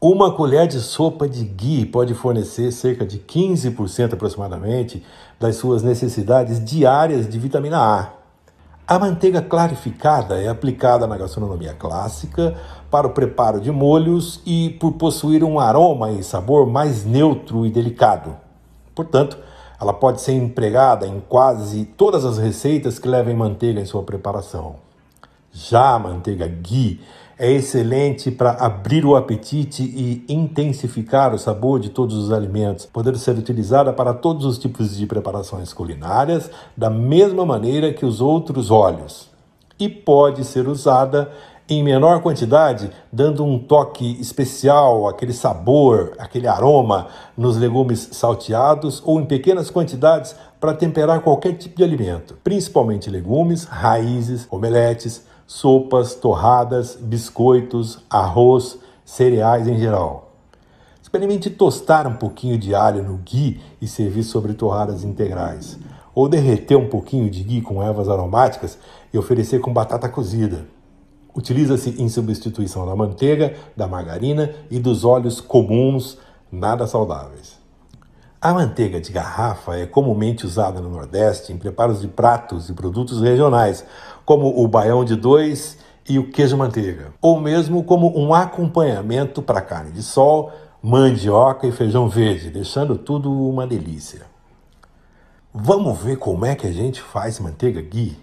Uma 0.00 0.32
colher 0.32 0.66
de 0.66 0.80
sopa 0.80 1.28
de 1.28 1.44
ghee 1.44 1.86
pode 1.86 2.12
fornecer 2.12 2.72
cerca 2.72 3.06
de 3.06 3.16
15% 3.16 4.14
aproximadamente 4.14 5.06
das 5.38 5.54
suas 5.54 5.84
necessidades 5.84 6.58
diárias 6.64 7.28
de 7.28 7.38
vitamina 7.38 7.78
A. 7.78 8.19
A 8.90 8.98
manteiga 8.98 9.40
clarificada 9.40 10.42
é 10.42 10.48
aplicada 10.48 11.06
na 11.06 11.16
gastronomia 11.16 11.72
clássica 11.72 12.56
para 12.90 13.06
o 13.06 13.10
preparo 13.10 13.60
de 13.60 13.70
molhos 13.70 14.42
e 14.44 14.70
por 14.80 14.94
possuir 14.94 15.44
um 15.44 15.60
aroma 15.60 16.10
e 16.10 16.24
sabor 16.24 16.66
mais 16.66 17.04
neutro 17.04 17.64
e 17.64 17.70
delicado. 17.70 18.36
Portanto, 18.92 19.38
ela 19.80 19.92
pode 19.92 20.20
ser 20.20 20.32
empregada 20.32 21.06
em 21.06 21.20
quase 21.20 21.84
todas 21.84 22.24
as 22.24 22.36
receitas 22.36 22.98
que 22.98 23.06
levem 23.06 23.32
manteiga 23.32 23.80
em 23.80 23.84
sua 23.84 24.02
preparação. 24.02 24.74
Já 25.52 25.94
a 25.94 25.98
manteiga 26.00 26.48
ghee 26.48 27.00
é 27.40 27.50
excelente 27.50 28.30
para 28.30 28.50
abrir 28.50 29.06
o 29.06 29.16
apetite 29.16 29.82
e 29.82 30.22
intensificar 30.28 31.34
o 31.34 31.38
sabor 31.38 31.80
de 31.80 31.88
todos 31.88 32.14
os 32.14 32.30
alimentos, 32.30 32.84
podendo 32.84 33.16
ser 33.16 33.38
utilizada 33.38 33.94
para 33.94 34.12
todos 34.12 34.44
os 34.44 34.58
tipos 34.58 34.94
de 34.94 35.06
preparações 35.06 35.72
culinárias, 35.72 36.50
da 36.76 36.90
mesma 36.90 37.46
maneira 37.46 37.94
que 37.94 38.04
os 38.04 38.20
outros 38.20 38.70
óleos. 38.70 39.30
E 39.78 39.88
pode 39.88 40.44
ser 40.44 40.68
usada 40.68 41.32
em 41.66 41.82
menor 41.82 42.20
quantidade, 42.20 42.90
dando 43.10 43.42
um 43.42 43.58
toque 43.58 44.20
especial, 44.20 45.08
aquele 45.08 45.32
sabor, 45.32 46.12
aquele 46.18 46.46
aroma 46.46 47.06
nos 47.34 47.56
legumes 47.56 48.10
salteados 48.12 49.02
ou 49.02 49.18
em 49.18 49.24
pequenas 49.24 49.70
quantidades 49.70 50.36
para 50.60 50.74
temperar 50.74 51.22
qualquer 51.22 51.54
tipo 51.54 51.78
de 51.78 51.84
alimento, 51.84 52.36
principalmente 52.44 53.08
legumes, 53.08 53.64
raízes, 53.64 54.46
omeletes, 54.50 55.29
sopas, 55.50 56.14
torradas, 56.14 56.94
biscoitos, 56.94 57.98
arroz, 58.08 58.78
cereais 59.04 59.66
em 59.66 59.76
geral. 59.76 60.36
Experimente 61.02 61.50
tostar 61.50 62.06
um 62.06 62.14
pouquinho 62.14 62.56
de 62.56 62.72
alho 62.72 63.02
no 63.02 63.16
ghee 63.16 63.60
e 63.82 63.88
servir 63.88 64.22
sobre 64.22 64.54
torradas 64.54 65.02
integrais. 65.02 65.76
Ou 66.14 66.28
derreter 66.28 66.76
um 66.76 66.88
pouquinho 66.88 67.28
de 67.28 67.42
ghee 67.42 67.62
com 67.62 67.82
ervas 67.82 68.08
aromáticas 68.08 68.78
e 69.12 69.18
oferecer 69.18 69.58
com 69.58 69.72
batata 69.72 70.08
cozida. 70.08 70.68
Utiliza-se 71.34 72.00
em 72.00 72.08
substituição 72.08 72.86
da 72.86 72.94
manteiga, 72.94 73.56
da 73.76 73.88
margarina 73.88 74.54
e 74.70 74.78
dos 74.78 75.04
óleos 75.04 75.40
comuns 75.40 76.16
nada 76.50 76.86
saudáveis. 76.86 77.59
A 78.42 78.54
manteiga 78.54 78.98
de 78.98 79.12
garrafa 79.12 79.76
é 79.76 79.84
comumente 79.84 80.46
usada 80.46 80.80
no 80.80 80.88
Nordeste 80.88 81.52
em 81.52 81.58
preparos 81.58 82.00
de 82.00 82.08
pratos 82.08 82.70
e 82.70 82.72
produtos 82.72 83.20
regionais, 83.20 83.84
como 84.24 84.64
o 84.64 84.66
baião 84.66 85.04
de 85.04 85.14
dois 85.14 85.76
e 86.08 86.18
o 86.18 86.30
queijo 86.30 86.56
manteiga, 86.56 87.12
ou 87.20 87.38
mesmo 87.38 87.84
como 87.84 88.18
um 88.18 88.32
acompanhamento 88.32 89.42
para 89.42 89.60
carne 89.60 89.90
de 89.92 90.02
sol, 90.02 90.50
mandioca 90.82 91.66
e 91.66 91.72
feijão 91.72 92.08
verde, 92.08 92.48
deixando 92.48 92.96
tudo 92.96 93.30
uma 93.30 93.66
delícia. 93.66 94.22
Vamos 95.52 95.98
ver 95.98 96.16
como 96.16 96.46
é 96.46 96.54
que 96.54 96.66
a 96.66 96.72
gente 96.72 97.02
faz 97.02 97.38
manteiga 97.38 97.82
ghee? 97.82 98.18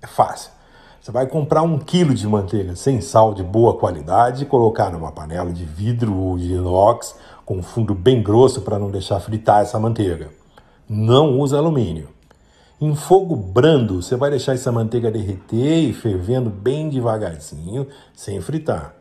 É 0.00 0.06
fácil. 0.06 0.52
Você 1.00 1.10
vai 1.10 1.26
comprar 1.26 1.62
um 1.62 1.78
quilo 1.78 2.14
de 2.14 2.28
manteiga 2.28 2.76
sem 2.76 3.00
sal 3.00 3.34
de 3.34 3.42
boa 3.42 3.76
qualidade 3.76 4.46
colocar 4.46 4.90
numa 4.90 5.10
panela 5.10 5.50
de 5.50 5.64
vidro 5.64 6.14
ou 6.14 6.38
de 6.38 6.52
inox 6.52 7.16
com 7.48 7.62
fundo 7.62 7.94
bem 7.94 8.22
grosso 8.22 8.60
para 8.60 8.78
não 8.78 8.90
deixar 8.90 9.18
fritar 9.20 9.62
essa 9.62 9.78
manteiga. 9.78 10.28
Não 10.86 11.38
use 11.40 11.56
alumínio. 11.56 12.10
Em 12.78 12.94
fogo 12.94 13.34
brando, 13.34 14.02
você 14.02 14.16
vai 14.16 14.28
deixar 14.28 14.52
essa 14.52 14.70
manteiga 14.70 15.10
derreter 15.10 15.88
e 15.88 15.94
fervendo 15.94 16.50
bem 16.50 16.90
devagarzinho, 16.90 17.86
sem 18.14 18.38
fritar. 18.42 18.94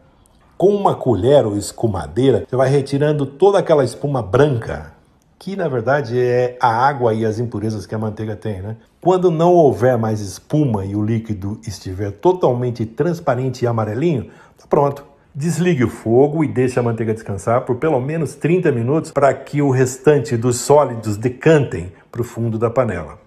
Com 0.57 0.73
uma 0.73 0.95
colher 0.95 1.45
ou 1.45 1.57
escumadeira, 1.57 2.45
você 2.47 2.55
vai 2.55 2.69
retirando 2.69 3.25
toda 3.25 3.59
aquela 3.59 3.83
espuma 3.83 4.21
branca 4.21 4.93
que 5.37 5.57
na 5.57 5.67
verdade 5.67 6.17
é 6.17 6.57
a 6.61 6.69
água 6.69 7.13
e 7.13 7.25
as 7.25 7.39
impurezas 7.39 7.85
que 7.85 7.93
a 7.93 7.99
manteiga 7.99 8.37
tem, 8.37 8.61
né? 8.61 8.77
Quando 9.01 9.29
não 9.29 9.53
houver 9.53 9.97
mais 9.97 10.21
espuma 10.21 10.85
e 10.85 10.95
o 10.95 11.03
líquido 11.03 11.59
estiver 11.67 12.11
totalmente 12.11 12.85
transparente 12.85 13.63
e 13.63 13.67
amarelinho, 13.67 14.31
tá 14.57 14.65
pronto. 14.69 15.16
Desligue 15.39 15.83
o 15.83 15.87
fogo 15.87 16.43
e 16.43 16.47
deixe 16.47 16.79
a 16.79 16.81
manteiga 16.81 17.13
descansar 17.13 17.61
por 17.61 17.75
pelo 17.75 18.01
menos 18.01 18.33
30 18.33 18.71
minutos 18.71 19.11
para 19.11 19.31
que 19.35 19.61
o 19.61 19.69
restante 19.69 20.35
dos 20.35 20.55
sólidos 20.55 21.15
decantem 21.15 21.93
para 22.11 22.21
o 22.21 22.23
fundo 22.23 22.57
da 22.57 22.71
panela. 22.71 23.19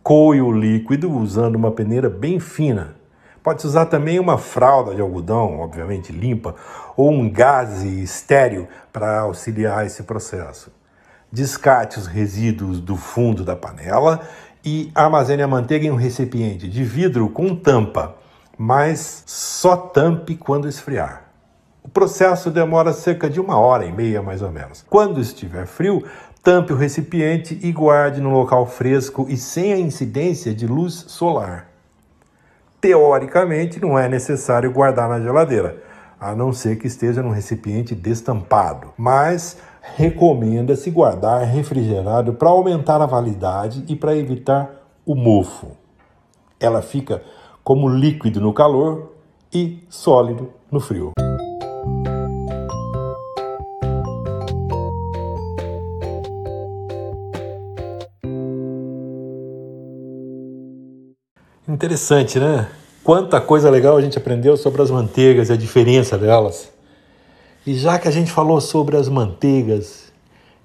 Coe 0.00 0.40
o 0.40 0.52
líquido 0.52 1.10
usando 1.10 1.56
uma 1.56 1.72
peneira 1.72 2.08
bem 2.08 2.38
fina. 2.38 2.94
Pode 3.42 3.66
usar 3.66 3.86
também 3.86 4.20
uma 4.20 4.38
fralda 4.38 4.94
de 4.94 5.00
algodão, 5.00 5.58
obviamente 5.58 6.12
limpa, 6.12 6.54
ou 6.96 7.10
um 7.10 7.28
gaze 7.28 8.00
estéreo 8.00 8.68
para 8.92 9.18
auxiliar 9.22 9.84
esse 9.84 10.04
processo 10.04 10.70
descarte 11.32 11.98
os 11.98 12.06
resíduos 12.06 12.80
do 12.80 12.96
fundo 12.96 13.44
da 13.44 13.56
panela 13.56 14.20
e 14.64 14.92
armazene 14.94 15.42
a 15.42 15.48
manteiga 15.48 15.84
em 15.84 15.90
um 15.90 15.96
recipiente 15.96 16.68
de 16.68 16.84
vidro 16.84 17.28
com 17.28 17.56
tampa, 17.56 18.16
mas 18.56 19.24
só 19.26 19.76
tampe 19.76 20.36
quando 20.36 20.68
esfriar. 20.68 21.25
O 21.86 21.88
processo 21.88 22.50
demora 22.50 22.92
cerca 22.92 23.30
de 23.30 23.40
uma 23.40 23.60
hora 23.60 23.86
e 23.86 23.92
meia, 23.92 24.20
mais 24.20 24.42
ou 24.42 24.50
menos. 24.50 24.84
Quando 24.90 25.20
estiver 25.20 25.66
frio, 25.66 26.02
tampe 26.42 26.72
o 26.72 26.76
recipiente 26.76 27.56
e 27.62 27.70
guarde 27.70 28.20
no 28.20 28.30
local 28.30 28.66
fresco 28.66 29.24
e 29.28 29.36
sem 29.36 29.72
a 29.72 29.78
incidência 29.78 30.52
de 30.52 30.66
luz 30.66 31.04
solar. 31.06 31.68
Teoricamente, 32.80 33.80
não 33.80 33.96
é 33.96 34.08
necessário 34.08 34.72
guardar 34.72 35.08
na 35.08 35.20
geladeira, 35.20 35.80
a 36.20 36.34
não 36.34 36.52
ser 36.52 36.74
que 36.76 36.88
esteja 36.88 37.22
num 37.22 37.30
recipiente 37.30 37.94
destampado, 37.94 38.92
mas 38.98 39.56
recomenda-se 39.80 40.90
guardar 40.90 41.44
refrigerado 41.44 42.34
para 42.34 42.48
aumentar 42.48 43.00
a 43.00 43.06
validade 43.06 43.84
e 43.86 43.94
para 43.94 44.16
evitar 44.16 44.88
o 45.06 45.14
mofo. 45.14 45.76
Ela 46.58 46.82
fica 46.82 47.22
como 47.62 47.88
líquido 47.88 48.40
no 48.40 48.52
calor 48.52 49.12
e 49.54 49.86
sólido 49.88 50.52
no 50.68 50.80
frio. 50.80 51.12
Interessante, 61.76 62.40
né? 62.40 62.70
Quanta 63.04 63.38
coisa 63.38 63.68
legal 63.68 63.98
a 63.98 64.00
gente 64.00 64.16
aprendeu 64.16 64.56
sobre 64.56 64.80
as 64.80 64.90
manteigas 64.90 65.50
e 65.50 65.52
a 65.52 65.56
diferença 65.58 66.16
delas. 66.16 66.70
E 67.66 67.74
já 67.74 67.98
que 67.98 68.08
a 68.08 68.10
gente 68.10 68.32
falou 68.32 68.62
sobre 68.62 68.96
as 68.96 69.10
manteigas 69.10 70.10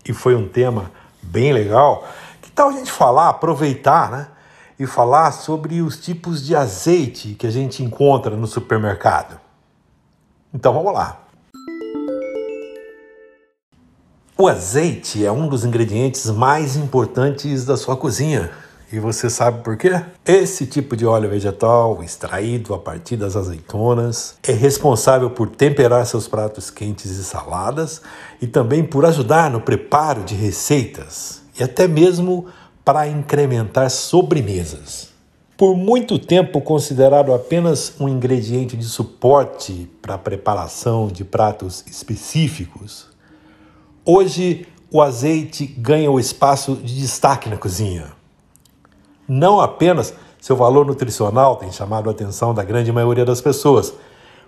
e 0.07 0.13
foi 0.13 0.35
um 0.35 0.47
tema 0.47 0.89
bem 1.21 1.51
legal, 1.51 2.07
que 2.41 2.49
tal 2.49 2.69
a 2.69 2.71
gente 2.71 2.89
falar, 2.89 3.27
aproveitar, 3.27 4.09
né? 4.09 4.27
E 4.79 4.87
falar 4.87 5.33
sobre 5.33 5.81
os 5.81 5.97
tipos 5.97 6.41
de 6.41 6.55
azeite 6.55 7.33
que 7.33 7.45
a 7.45 7.51
gente 7.51 7.83
encontra 7.83 8.37
no 8.37 8.47
supermercado. 8.47 9.37
Então 10.53 10.73
vamos 10.73 10.93
lá. 10.93 11.19
O 14.37 14.47
azeite 14.47 15.25
é 15.25 15.31
um 15.31 15.49
dos 15.49 15.65
ingredientes 15.65 16.27
mais 16.27 16.77
importantes 16.77 17.65
da 17.65 17.75
sua 17.75 17.97
cozinha 17.97 18.49
E 18.93 18.99
você 18.99 19.29
sabe 19.29 19.63
por 19.63 19.77
quê? 19.77 20.03
Esse 20.25 20.65
tipo 20.65 20.97
de 20.97 21.05
óleo 21.05 21.29
vegetal, 21.29 22.03
extraído 22.03 22.73
a 22.73 22.77
partir 22.77 23.15
das 23.15 23.37
azeitonas, 23.37 24.35
é 24.43 24.51
responsável 24.51 25.29
por 25.29 25.47
temperar 25.47 26.05
seus 26.05 26.27
pratos 26.27 26.69
quentes 26.69 27.09
e 27.11 27.23
saladas 27.23 28.01
e 28.41 28.47
também 28.47 28.83
por 28.83 29.05
ajudar 29.05 29.49
no 29.49 29.61
preparo 29.61 30.25
de 30.25 30.35
receitas 30.35 31.41
e 31.57 31.63
até 31.63 31.87
mesmo 31.87 32.47
para 32.83 33.07
incrementar 33.07 33.89
sobremesas. 33.89 35.07
Por 35.55 35.77
muito 35.77 36.19
tempo 36.19 36.59
considerado 36.59 37.33
apenas 37.33 37.93
um 37.97 38.09
ingrediente 38.09 38.75
de 38.75 38.83
suporte 38.83 39.89
para 40.01 40.15
a 40.15 40.17
preparação 40.17 41.07
de 41.07 41.23
pratos 41.23 41.81
específicos, 41.87 43.07
hoje 44.03 44.67
o 44.91 45.01
azeite 45.01 45.65
ganha 45.65 46.11
o 46.11 46.19
espaço 46.19 46.75
de 46.75 46.99
destaque 46.99 47.47
na 47.47 47.55
cozinha 47.55 48.19
não 49.27 49.59
apenas 49.59 50.13
seu 50.39 50.55
valor 50.55 50.85
nutricional 50.85 51.55
tem 51.55 51.71
chamado 51.71 52.09
a 52.09 52.11
atenção 52.11 52.53
da 52.53 52.63
grande 52.63 52.91
maioria 52.91 53.23
das 53.23 53.39
pessoas, 53.39 53.93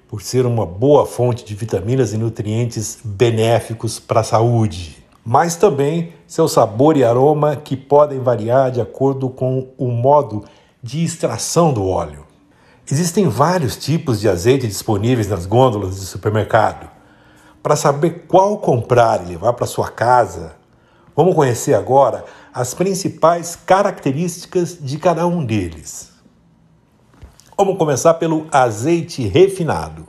por 0.08 0.22
ser 0.22 0.46
uma 0.46 0.66
boa 0.66 1.06
fonte 1.06 1.44
de 1.44 1.56
vitaminas 1.56 2.14
e 2.14 2.18
nutrientes 2.18 3.00
benéficos 3.04 4.00
para 4.00 4.22
a 4.22 4.24
saúde, 4.24 5.04
mas 5.26 5.56
também 5.56 6.14
seu 6.28 6.48
sabor 6.48 6.98
e 6.98 7.04
aroma 7.04 7.56
que 7.56 7.78
podem 7.78 8.20
variar 8.20 8.72
de 8.72 8.82
acordo 8.82 9.30
com 9.30 9.70
o 9.78 9.88
modo 9.88 10.44
de 10.82 11.04
extração 11.04 11.72
do 11.72 11.88
óleo. 11.88 12.26
Existem 12.92 13.30
vários 13.30 13.78
tipos 13.78 14.20
de 14.20 14.28
azeite 14.28 14.68
disponíveis 14.68 15.28
nas 15.28 15.46
gôndolas 15.46 16.00
de 16.00 16.06
supermercado. 16.06 16.90
Para 17.62 17.76
saber 17.76 18.26
qual 18.28 18.58
comprar 18.58 19.24
e 19.24 19.30
levar 19.30 19.54
para 19.54 19.66
sua 19.66 19.90
casa, 19.90 20.54
vamos 21.16 21.36
conhecer 21.36 21.74
agora 21.74 22.26
as 22.54 22.74
principais 22.74 23.56
características 23.56 24.78
de 24.80 24.98
cada 24.98 25.26
um 25.26 25.46
deles. 25.46 26.12
Vamos 27.58 27.78
começar 27.78 28.16
pelo 28.16 28.48
azeite 28.52 29.28
refinado. 29.28 30.08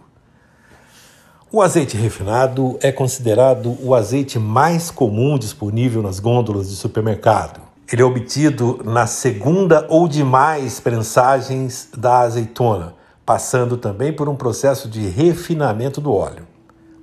O 1.53 1.63
azeite 1.63 1.97
refinado 1.97 2.77
é 2.83 2.91
considerado 2.91 3.77
o 3.81 3.95
azeite 3.95 4.39
mais 4.39 4.91
comum 4.91 5.39
disponível 5.39 6.03
nas 6.03 6.19
gôndolas 6.19 6.69
de 6.69 6.75
supermercado. 6.75 7.61
Ele 7.93 8.03
é 8.03 8.05
obtido 8.05 8.81
na 8.85 9.07
segunda 9.07 9.87
ou 9.89 10.09
demais 10.09 10.81
prensagens 10.81 11.89
da 11.97 12.21
azeitona, 12.21 12.95
passando 13.25 13.77
também 13.77 14.13
por 14.13 14.29
um 14.29 14.35
processo 14.35 14.89
de 14.89 15.07
refinamento 15.07 16.01
do 16.01 16.13
óleo. 16.13 16.47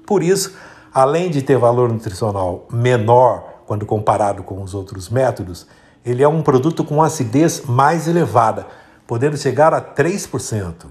Por 0.06 0.22
isso, 0.22 0.54
além 0.94 1.30
de 1.30 1.42
ter 1.42 1.58
valor 1.58 1.88
nutricional 1.88 2.66
menor 2.70 3.51
quando 3.66 3.86
comparado 3.86 4.44
com 4.44 4.62
os 4.62 4.74
outros 4.74 5.10
métodos, 5.10 5.68
ele 6.04 6.24
é 6.24 6.28
um 6.28 6.42
produto 6.42 6.84
com 6.84 7.02
acidez 7.02 7.64
mais 7.66 8.08
elevada, 8.08 8.66
podendo 9.06 9.38
chegar 9.38 9.74
a 9.74 9.82
3%. 9.82 10.86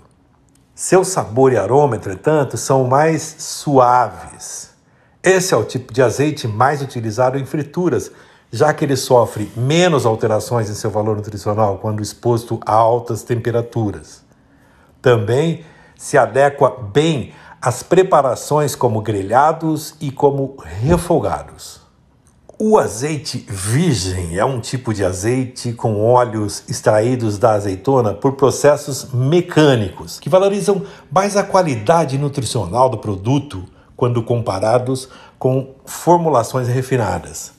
Seu 0.75 1.05
sabor 1.05 1.53
e 1.53 1.57
aroma, 1.57 1.97
entretanto, 1.97 2.57
são 2.57 2.85
mais 2.85 3.23
suaves. 3.39 4.71
Esse 5.23 5.53
é 5.53 5.57
o 5.57 5.65
tipo 5.65 5.93
de 5.93 6.01
azeite 6.01 6.49
mais 6.49 6.81
utilizado 6.81 7.39
em 7.39 7.45
frituras, 7.45 8.11
já 8.51 8.73
que 8.73 8.85
ele 8.85 8.97
sofre 8.97 9.53
menos 9.57 10.07
alterações 10.07 10.71
em 10.71 10.75
seu 10.75 10.91
valor 10.91 11.17
nutricional 11.17 11.79
quando 11.79 12.03
exposto 12.03 12.59
a 12.65 12.73
altas 12.73 13.23
temperaturas. 13.23 14.25
Também 15.03 15.65
se 15.97 16.17
adequa 16.17 16.71
bem 16.71 17.35
às 17.61 17.83
preparações 17.83 18.75
como 18.75 19.03
grelhados 19.03 19.95
e 20.01 20.11
como 20.11 20.57
refogados. 20.63 21.80
O 22.63 22.77
azeite 22.77 23.43
virgem 23.49 24.37
é 24.37 24.45
um 24.45 24.61
tipo 24.61 24.93
de 24.93 25.03
azeite 25.03 25.73
com 25.73 25.99
óleos 25.99 26.63
extraídos 26.69 27.39
da 27.39 27.53
azeitona 27.53 28.13
por 28.13 28.33
processos 28.33 29.15
mecânicos 29.15 30.21
que 30.21 30.29
valorizam 30.29 30.83
mais 31.11 31.39
a 31.39 31.43
qualidade 31.43 32.19
nutricional 32.19 32.91
do 32.91 32.99
produto 32.99 33.65
quando 33.97 34.23
comparados 34.23 35.09
com 35.39 35.75
formulações 35.87 36.69
refinadas. 36.69 37.53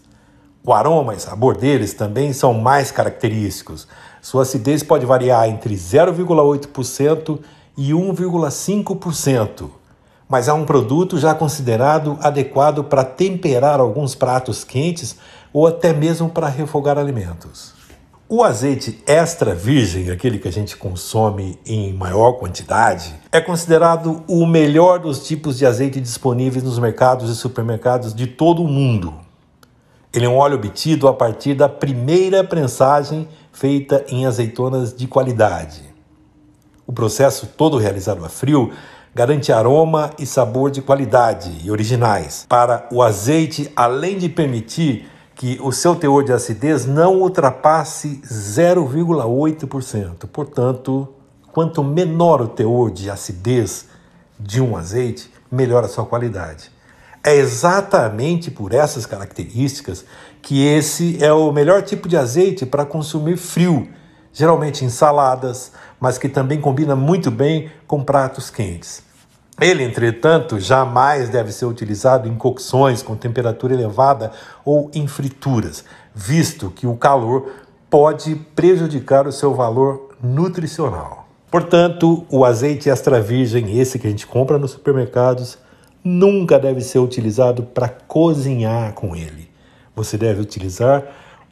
O 0.63 0.71
aroma 0.71 1.15
e 1.15 1.19
sabor 1.19 1.57
deles 1.57 1.95
também 1.95 2.31
são 2.31 2.53
mais 2.53 2.91
característicos. 2.91 3.87
Sua 4.21 4.43
acidez 4.43 4.83
pode 4.83 5.03
variar 5.03 5.49
entre 5.49 5.73
0,8% 5.73 7.39
e 7.75 7.89
1,5% 7.89 9.80
mas 10.31 10.47
é 10.47 10.53
um 10.53 10.63
produto 10.63 11.17
já 11.17 11.35
considerado 11.35 12.17
adequado 12.21 12.85
para 12.85 13.03
temperar 13.03 13.81
alguns 13.81 14.15
pratos 14.15 14.63
quentes 14.63 15.17
ou 15.51 15.67
até 15.67 15.91
mesmo 15.91 16.29
para 16.29 16.47
refogar 16.47 16.97
alimentos. 16.97 17.73
O 18.29 18.41
azeite 18.41 19.03
extra 19.05 19.53
virgem, 19.53 20.09
aquele 20.09 20.39
que 20.39 20.47
a 20.47 20.51
gente 20.51 20.77
consome 20.77 21.59
em 21.65 21.91
maior 21.91 22.39
quantidade, 22.39 23.13
é 23.29 23.41
considerado 23.41 24.23
o 24.25 24.45
melhor 24.45 24.99
dos 24.99 25.27
tipos 25.27 25.57
de 25.57 25.65
azeite 25.65 25.99
disponíveis 25.99 26.63
nos 26.63 26.79
mercados 26.79 27.29
e 27.29 27.35
supermercados 27.35 28.15
de 28.15 28.25
todo 28.25 28.63
o 28.63 28.69
mundo. 28.69 29.13
Ele 30.13 30.25
é 30.25 30.29
um 30.29 30.37
óleo 30.37 30.55
obtido 30.55 31.09
a 31.09 31.13
partir 31.13 31.55
da 31.55 31.67
primeira 31.67 32.41
prensagem 32.41 33.27
feita 33.51 34.05
em 34.07 34.25
azeitonas 34.25 34.95
de 34.95 35.07
qualidade. 35.07 35.83
O 36.87 36.93
processo 36.93 37.47
todo 37.47 37.77
realizado 37.77 38.23
a 38.23 38.29
frio 38.29 38.71
garante 39.13 39.51
aroma 39.51 40.11
e 40.17 40.25
sabor 40.25 40.71
de 40.71 40.81
qualidade 40.81 41.51
e 41.63 41.69
originais 41.69 42.45
para 42.47 42.87
o 42.91 43.03
azeite, 43.03 43.69
além 43.75 44.17
de 44.17 44.29
permitir 44.29 45.09
que 45.35 45.59
o 45.61 45.71
seu 45.71 45.95
teor 45.95 46.23
de 46.23 46.31
acidez 46.31 46.85
não 46.85 47.21
ultrapasse 47.21 48.21
0,8%. 48.23 50.27
Portanto, 50.31 51.09
quanto 51.51 51.83
menor 51.83 52.41
o 52.41 52.47
teor 52.47 52.91
de 52.91 53.09
acidez 53.09 53.87
de 54.39 54.61
um 54.61 54.77
azeite, 54.77 55.29
melhor 55.51 55.83
a 55.83 55.87
sua 55.87 56.05
qualidade. 56.05 56.71
É 57.23 57.35
exatamente 57.35 58.49
por 58.49 58.73
essas 58.73 59.05
características 59.05 60.05
que 60.41 60.65
esse 60.65 61.23
é 61.23 61.31
o 61.31 61.51
melhor 61.51 61.83
tipo 61.83 62.07
de 62.07 62.17
azeite 62.17 62.65
para 62.65 62.85
consumir 62.85 63.37
frio, 63.37 63.87
geralmente 64.33 64.83
em 64.83 64.89
saladas, 64.89 65.71
mas 66.01 66.17
que 66.17 66.27
também 66.27 66.59
combina 66.59 66.95
muito 66.95 67.29
bem 67.29 67.69
com 67.85 68.03
pratos 68.03 68.49
quentes. 68.49 69.03
Ele, 69.61 69.83
entretanto, 69.83 70.59
jamais 70.59 71.29
deve 71.29 71.51
ser 71.51 71.65
utilizado 71.65 72.27
em 72.27 72.35
cocções 72.35 73.03
com 73.03 73.15
temperatura 73.15 73.75
elevada 73.75 74.31
ou 74.65 74.89
em 74.95 75.07
frituras, 75.07 75.85
visto 76.15 76.71
que 76.71 76.87
o 76.87 76.95
calor 76.95 77.51
pode 77.87 78.33
prejudicar 78.55 79.27
o 79.27 79.31
seu 79.31 79.53
valor 79.53 80.09
nutricional. 80.23 81.27
Portanto, 81.51 82.25
o 82.31 82.43
azeite 82.43 82.89
extra 82.89 83.21
virgem, 83.21 83.77
esse 83.77 83.99
que 83.99 84.07
a 84.07 84.09
gente 84.09 84.25
compra 84.25 84.57
nos 84.57 84.71
supermercados, 84.71 85.59
nunca 86.03 86.57
deve 86.57 86.81
ser 86.81 86.97
utilizado 86.97 87.61
para 87.61 87.89
cozinhar 87.89 88.93
com 88.93 89.15
ele. 89.15 89.51
Você 89.95 90.17
deve 90.17 90.41
utilizar 90.41 91.03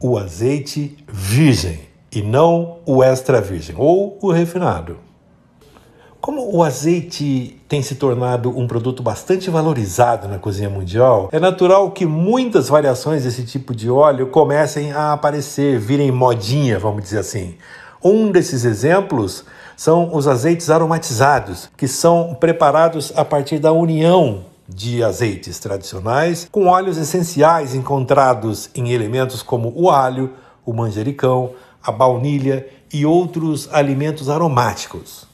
o 0.02 0.18
azeite 0.18 0.98
virgem 1.08 1.89
e 2.12 2.22
não 2.22 2.78
o 2.86 3.04
extra 3.04 3.40
virgem 3.40 3.76
ou 3.78 4.18
o 4.22 4.32
refinado. 4.32 4.98
Como 6.22 6.54
o 6.54 6.64
azeite 6.64 7.62
tem 7.68 7.82
se 7.82 7.96
tornado 7.96 8.50
um 8.50 8.68
produto 8.68 9.02
bastante 9.02 9.50
valorizado 9.50 10.28
na 10.28 10.38
cozinha 10.38 10.70
mundial, 10.70 11.30
é 11.32 11.40
natural 11.40 11.92
que 11.92 12.06
muitas 12.06 12.68
variações 12.68 13.24
desse 13.24 13.46
tipo 13.46 13.74
de 13.74 13.90
óleo 13.90 14.28
comecem 14.28 14.92
a 14.92 15.14
aparecer, 15.14 15.80
virem 15.80 16.12
modinha, 16.12 16.78
vamos 16.78 17.04
dizer 17.04 17.20
assim. 17.20 17.56
Um 18.04 18.32
desses 18.32 18.66
exemplos 18.66 19.46
são 19.78 20.14
os 20.14 20.28
azeites 20.28 20.70
aromatizados, 20.70 21.70
que 21.78 21.88
são 21.88 22.36
preparados 22.38 23.14
a 23.16 23.24
partir 23.24 23.60
da 23.60 23.72
união 23.72 24.44
de 24.68 25.02
azeites 25.02 25.58
tradicionais 25.58 26.48
com 26.52 26.68
óleos 26.68 26.98
essenciais 26.98 27.74
encontrados 27.74 28.70
em 28.76 28.92
elementos 28.92 29.42
como 29.42 29.74
o 29.76 29.90
alho, 29.90 30.34
o 30.66 30.74
manjericão, 30.74 31.52
a 31.84 31.92
baunilha 31.92 32.68
e 32.94 33.06
outros 33.06 33.70
alimentos 33.72 34.30
aromáticos. 34.30 35.28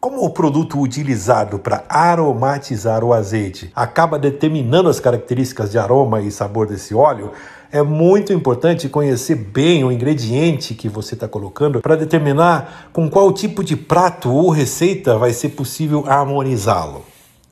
Como 0.00 0.22
o 0.22 0.30
produto 0.30 0.78
utilizado 0.78 1.58
para 1.58 1.84
aromatizar 1.88 3.02
o 3.02 3.14
azeite 3.14 3.72
acaba 3.74 4.18
determinando 4.18 4.90
as 4.90 5.00
características 5.00 5.70
de 5.70 5.78
aroma 5.78 6.20
e 6.20 6.30
sabor 6.30 6.66
desse 6.66 6.94
óleo, 6.94 7.32
é 7.72 7.82
muito 7.82 8.32
importante 8.32 8.88
conhecer 8.88 9.34
bem 9.34 9.82
o 9.82 9.90
ingrediente 9.90 10.74
que 10.74 10.88
você 10.88 11.14
está 11.14 11.26
colocando 11.26 11.80
para 11.80 11.96
determinar 11.96 12.90
com 12.92 13.08
qual 13.08 13.32
tipo 13.32 13.64
de 13.64 13.76
prato 13.76 14.30
ou 14.30 14.50
receita 14.50 15.16
vai 15.16 15.32
ser 15.32 15.48
possível 15.48 16.04
harmonizá-lo. 16.06 17.02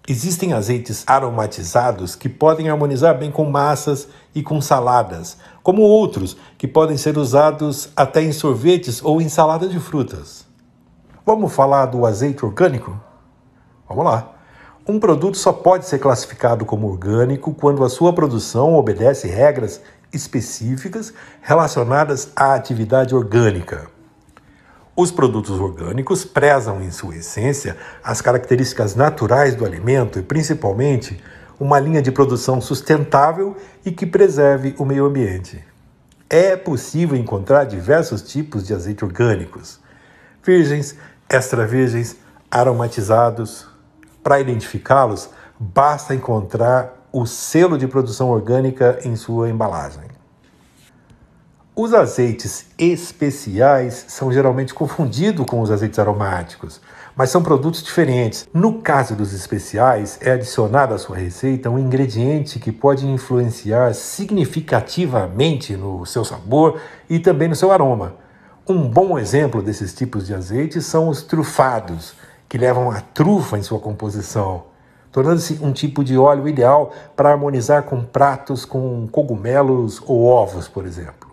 Existem 0.07 0.53
azeites 0.53 1.05
aromatizados 1.07 2.15
que 2.15 2.29
podem 2.29 2.69
harmonizar 2.69 3.17
bem 3.17 3.31
com 3.31 3.45
massas 3.49 4.09
e 4.35 4.43
com 4.43 4.61
saladas, 4.61 5.39
como 5.63 5.83
outros 5.83 6.37
que 6.59 6.67
podem 6.67 6.97
ser 6.97 7.17
usados 7.17 7.91
até 7.97 8.23
em 8.23 8.33
sorvetes 8.33 9.03
ou 9.05 9.21
em 9.21 9.29
saladas 9.29 9.71
de 9.71 9.79
frutas. 9.79 10.47
Vamos 11.25 11.53
falar 11.53 11.87
do 11.87 12.05
azeite 12.05 12.45
orgânico? 12.45 12.99
Vamos 13.89 14.05
lá. 14.05 14.33
Um 14.87 14.99
produto 14.99 15.37
só 15.37 15.53
pode 15.53 15.87
ser 15.87 16.01
classificado 16.01 16.65
como 16.65 16.89
orgânico 16.89 17.55
quando 17.55 17.85
a 17.85 17.89
sua 17.89 18.13
produção 18.13 18.75
obedece 18.75 19.29
regras 19.29 19.81
específicas 20.13 21.15
relacionadas 21.41 22.33
à 22.35 22.55
atividade 22.55 23.15
orgânica. 23.15 23.87
Os 24.97 25.11
produtos 25.11 25.59
orgânicos 25.59 26.25
prezam, 26.25 26.83
em 26.83 26.91
sua 26.91 27.17
essência, 27.17 27.77
as 28.05 28.21
características 28.21 28.95
naturais 28.95 29.55
do 29.55 29.65
alimento 29.65 30.19
e, 30.19 30.23
principalmente, 30.23 31.19
uma 31.63 31.79
linha 31.79 32.03
de 32.03 32.11
produção 32.11 32.61
sustentável 32.61 33.57
e 33.87 33.93
que 33.93 34.05
preserve 34.05 34.75
o 34.79 34.85
meio 34.85 35.07
ambiente. 35.07 35.65
É 36.29 36.57
possível 36.57 37.17
encontrar 37.17 37.63
diversos 37.63 38.21
tipos 38.21 38.67
de 38.67 38.75
azeite 38.75 39.05
orgânicos: 39.05 39.79
virgens, 40.43 40.97
extra 41.29 41.65
virgens, 41.65 42.17
aromatizados. 42.51 43.69
Para 44.25 44.41
identificá-los, 44.41 45.31
basta 45.57 46.17
encontrar 46.17 47.07
o 47.13 47.27
selo 47.27 47.79
de 47.79 47.87
produção 47.87 48.29
orgânica 48.31 48.99
em 49.05 49.15
sua 49.15 49.49
embalagem. 49.49 50.12
Os 51.75 51.95
azeites 51.95 52.67
especiais 52.77 54.05
são 54.07 54.31
geralmente 54.31 54.75
confundidos 54.75 55.47
com 55.47 55.63
os 55.63 55.71
azeites 55.71 55.99
aromáticos, 55.99 56.83
mas 57.17 57.31
são 57.31 57.43
produtos 57.43 57.83
diferentes. 57.83 58.47
No 58.53 58.83
caso 58.83 59.17
dos 59.17 59.33
especiais, 59.33 60.19
é 60.21 60.33
adicionado 60.33 60.93
à 60.93 60.99
sua 60.99 61.17
receita 61.17 61.71
um 61.71 61.79
ingrediente 61.79 62.59
que 62.59 62.71
pode 62.71 63.07
influenciar 63.07 63.95
significativamente 63.95 65.75
no 65.75 66.05
seu 66.05 66.27
sabor 66.27 66.79
e 67.09 67.19
também 67.19 67.49
no 67.49 67.57
seu 67.57 67.73
aroma. 67.73 68.17
Um 68.69 68.87
bom 68.87 69.19
exemplo 69.19 69.63
desses 69.63 69.95
tipos 69.95 70.27
de 70.27 70.35
azeites 70.35 70.85
são 70.85 71.09
os 71.09 71.23
trufados, 71.23 72.13
que 72.51 72.59
levam 72.59 72.91
a 72.91 73.01
trufa 73.01 73.57
em 73.57 73.63
sua 73.63 73.79
composição, 73.79 74.65
tornando-se 75.11 75.59
um 75.63 75.73
tipo 75.73 76.05
de 76.05 76.19
óleo 76.19 76.47
ideal 76.47 76.93
para 77.17 77.31
harmonizar 77.31 77.85
com 77.85 78.05
pratos 78.05 78.67
com 78.67 79.09
cogumelos 79.11 80.03
ou 80.07 80.27
ovos, 80.27 80.69
por 80.69 80.85
exemplo. 80.85 81.32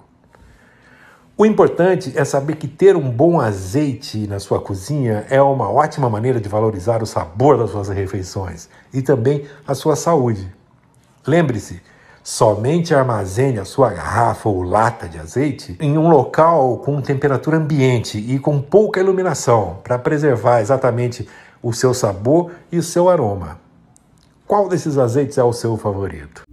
O 1.41 1.45
importante 1.45 2.12
é 2.17 2.25
saber 2.25 2.58
que 2.58 2.67
ter 2.67 2.97
um 2.97 3.10
bom 3.10 3.39
azeite 3.39 4.28
na 4.28 4.39
sua 4.39 4.60
cozinha 4.60 5.25
é 5.30 5.41
uma 5.41 5.71
ótima 5.71 6.10
maneira 6.10 6.38
de 6.38 6.49
valorizar 6.49 7.02
o 7.02 7.06
sabor 7.06 7.58
das 7.58 7.69
suas 7.69 7.88
refeições 7.88 8.67
e 8.93 9.02
também 9.02 9.45
a 9.65 9.73
sua 9.73 9.95
saúde. 9.95 10.54
Lembre-se, 11.25 11.82
somente 12.21 12.93
armazene 12.93 13.58
a 13.58 13.63
sua 13.63 13.89
garrafa 13.91 14.49
ou 14.49 14.63
lata 14.63 15.08
de 15.08 15.17
azeite 15.17 15.78
em 15.80 15.97
um 15.97 16.10
local 16.10 16.80
com 16.80 17.02
temperatura 17.02 17.56
ambiente 17.56 18.17
e 18.17 18.38
com 18.38 18.62
pouca 18.62 18.99
iluminação 18.99 19.78
para 19.82 19.97
preservar 19.97 20.60
exatamente 20.60 21.25
o 21.63 21.71
seu 21.71 21.93
sabor 21.93 22.52
e 22.69 22.78
o 22.78 22.84
seu 22.84 23.08
aroma. 23.08 23.62
Qual 24.45 24.67
desses 24.67 24.97
azeites 24.97 25.38
é 25.38 25.43
o 25.45 25.54
seu 25.54 25.78
favorito? 25.78 26.43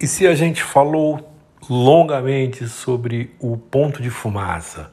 E 0.00 0.06
se 0.06 0.26
a 0.26 0.34
gente 0.34 0.62
falou 0.62 1.20
longamente 1.68 2.66
sobre 2.66 3.34
o 3.38 3.58
ponto 3.58 4.02
de 4.02 4.08
fumaça, 4.08 4.90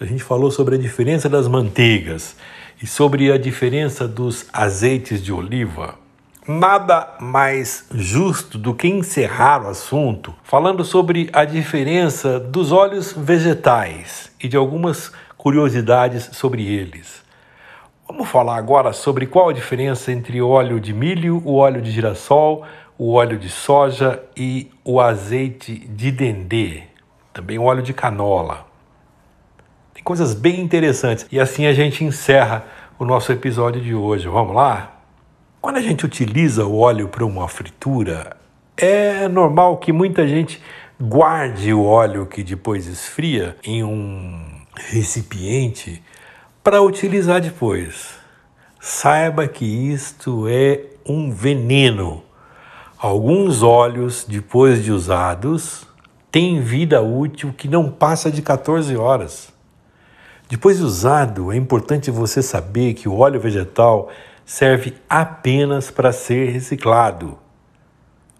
a 0.00 0.04
gente 0.04 0.24
falou 0.24 0.50
sobre 0.50 0.74
a 0.74 0.78
diferença 0.78 1.28
das 1.28 1.46
manteigas 1.46 2.34
e 2.82 2.86
sobre 2.86 3.30
a 3.30 3.38
diferença 3.38 4.08
dos 4.08 4.46
azeites 4.52 5.22
de 5.22 5.32
oliva, 5.32 5.94
nada 6.46 7.14
mais 7.20 7.86
justo 7.94 8.58
do 8.58 8.74
que 8.74 8.88
encerrar 8.88 9.62
o 9.62 9.68
assunto 9.68 10.34
falando 10.42 10.84
sobre 10.84 11.30
a 11.32 11.44
diferença 11.44 12.40
dos 12.40 12.72
óleos 12.72 13.12
vegetais 13.16 14.32
e 14.42 14.48
de 14.48 14.56
algumas 14.56 15.12
curiosidades 15.36 16.30
sobre 16.32 16.66
eles. 16.66 17.22
Vamos 18.08 18.28
falar 18.28 18.56
agora 18.56 18.92
sobre 18.92 19.26
qual 19.26 19.48
a 19.48 19.52
diferença 19.52 20.10
entre 20.10 20.42
óleo 20.42 20.80
de 20.80 20.92
milho, 20.92 21.40
o 21.44 21.54
óleo 21.54 21.80
de 21.80 21.92
girassol, 21.92 22.64
o 23.02 23.14
óleo 23.14 23.36
de 23.36 23.48
soja 23.48 24.22
e 24.36 24.70
o 24.84 25.00
azeite 25.00 25.74
de 25.88 26.12
dendê, 26.12 26.84
também 27.32 27.58
o 27.58 27.64
óleo 27.64 27.82
de 27.82 27.92
canola. 27.92 28.64
Tem 29.92 30.04
coisas 30.04 30.34
bem 30.34 30.60
interessantes 30.60 31.26
e 31.32 31.40
assim 31.40 31.66
a 31.66 31.72
gente 31.72 32.04
encerra 32.04 32.64
o 33.00 33.04
nosso 33.04 33.32
episódio 33.32 33.80
de 33.80 33.92
hoje. 33.92 34.28
Vamos 34.28 34.54
lá? 34.54 35.00
Quando 35.60 35.78
a 35.78 35.80
gente 35.80 36.06
utiliza 36.06 36.64
o 36.64 36.78
óleo 36.78 37.08
para 37.08 37.24
uma 37.24 37.48
fritura, 37.48 38.36
é 38.76 39.26
normal 39.26 39.78
que 39.78 39.92
muita 39.92 40.24
gente 40.28 40.62
guarde 41.00 41.74
o 41.74 41.84
óleo 41.84 42.26
que 42.26 42.44
depois 42.44 42.86
esfria 42.86 43.56
em 43.64 43.82
um 43.82 44.40
recipiente 44.76 46.00
para 46.62 46.80
utilizar 46.80 47.40
depois. 47.40 48.14
Saiba 48.78 49.48
que 49.48 49.64
isto 49.64 50.46
é 50.46 50.82
um 51.04 51.32
veneno 51.32 52.22
Alguns 53.02 53.64
óleos, 53.64 54.24
depois 54.28 54.84
de 54.84 54.92
usados, 54.92 55.84
têm 56.30 56.60
vida 56.60 57.02
útil 57.02 57.52
que 57.52 57.66
não 57.66 57.90
passa 57.90 58.30
de 58.30 58.40
14 58.40 58.94
horas. 58.94 59.52
Depois 60.48 60.76
de 60.76 60.84
usado, 60.84 61.50
é 61.50 61.56
importante 61.56 62.12
você 62.12 62.40
saber 62.40 62.94
que 62.94 63.08
o 63.08 63.18
óleo 63.18 63.40
vegetal 63.40 64.08
serve 64.44 64.94
apenas 65.10 65.90
para 65.90 66.12
ser 66.12 66.50
reciclado. 66.50 67.36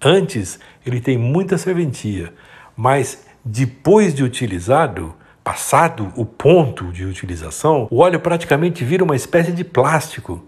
Antes, 0.00 0.60
ele 0.86 1.00
tem 1.00 1.18
muita 1.18 1.58
serventia, 1.58 2.32
mas 2.76 3.26
depois 3.44 4.14
de 4.14 4.22
utilizado, 4.22 5.12
passado 5.42 6.12
o 6.14 6.24
ponto 6.24 6.92
de 6.92 7.04
utilização, 7.04 7.88
o 7.90 7.98
óleo 7.98 8.20
praticamente 8.20 8.84
vira 8.84 9.02
uma 9.02 9.16
espécie 9.16 9.50
de 9.50 9.64
plástico, 9.64 10.40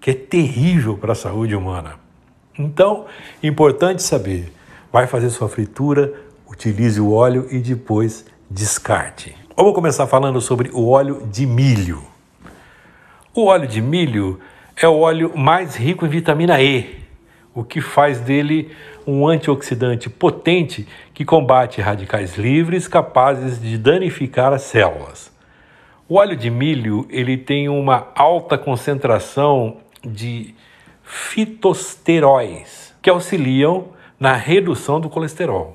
que 0.00 0.12
é 0.12 0.14
terrível 0.14 0.96
para 0.96 1.12
a 1.12 1.14
saúde 1.14 1.54
humana. 1.54 2.07
Então, 2.58 3.06
importante 3.42 4.02
saber: 4.02 4.52
vai 4.92 5.06
fazer 5.06 5.30
sua 5.30 5.48
fritura, 5.48 6.12
utilize 6.46 7.00
o 7.00 7.12
óleo 7.12 7.46
e 7.50 7.58
depois 7.58 8.26
descarte. 8.50 9.36
Vamos 9.56 9.74
começar 9.74 10.06
falando 10.06 10.40
sobre 10.40 10.70
o 10.72 10.88
óleo 10.88 11.26
de 11.30 11.46
milho. 11.46 12.02
O 13.34 13.46
óleo 13.46 13.68
de 13.68 13.80
milho 13.80 14.40
é 14.76 14.88
o 14.88 14.98
óleo 14.98 15.32
mais 15.36 15.76
rico 15.76 16.06
em 16.06 16.08
vitamina 16.08 16.60
E, 16.60 16.98
o 17.54 17.62
que 17.62 17.80
faz 17.80 18.20
dele 18.20 18.70
um 19.06 19.26
antioxidante 19.26 20.08
potente 20.10 20.86
que 21.14 21.24
combate 21.24 21.80
radicais 21.80 22.36
livres 22.36 22.86
capazes 22.86 23.60
de 23.60 23.78
danificar 23.78 24.52
as 24.52 24.62
células. 24.62 25.32
O 26.08 26.16
óleo 26.16 26.36
de 26.36 26.50
milho 26.50 27.06
ele 27.10 27.36
tem 27.36 27.68
uma 27.68 28.08
alta 28.14 28.56
concentração 28.56 29.78
de 30.04 30.54
fitosteróis, 31.08 32.94
que 33.00 33.08
auxiliam 33.08 33.86
na 34.20 34.34
redução 34.34 35.00
do 35.00 35.08
colesterol. 35.08 35.74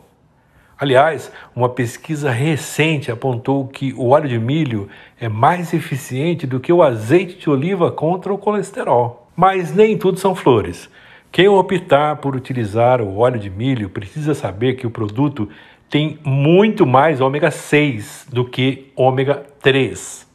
Aliás, 0.78 1.32
uma 1.56 1.69
pesquisa 1.69 2.30
recente 2.30 3.12
apontou 3.12 3.67
que 3.67 3.93
o 3.93 4.10
óleo 4.10 4.30
de 4.30 4.38
milho 4.38 4.89
é 5.19 5.28
mais 5.28 5.74
eficiente 5.74 6.46
do 6.46 6.60
que 6.60 6.72
o 6.72 6.84
azeite 6.84 7.39
de 7.39 7.50
oliva 7.50 7.91
contra 7.91 8.32
o 8.32 8.38
colesterol. 8.38 9.28
Mas 9.36 9.74
nem 9.74 9.98
tudo 9.98 10.19
são 10.19 10.36
flores. 10.36 10.88
Quem 11.32 11.48
optar 11.48 12.17
por 12.17 12.36
utilizar 12.36 13.02
o 13.02 13.17
óleo 13.17 13.39
de 13.39 13.50
milho 13.50 13.89
precisa 13.89 14.36
saber 14.36 14.76
que 14.76 14.86
o 14.86 14.91
produto 14.91 15.50
tem 15.89 16.19
muito 16.24 16.86
mais 16.86 17.22
ômega 17.22 17.50
6 17.50 18.28
do 18.32 18.46
que 18.46 18.91
ômega 18.96 19.43
3. 19.62 20.28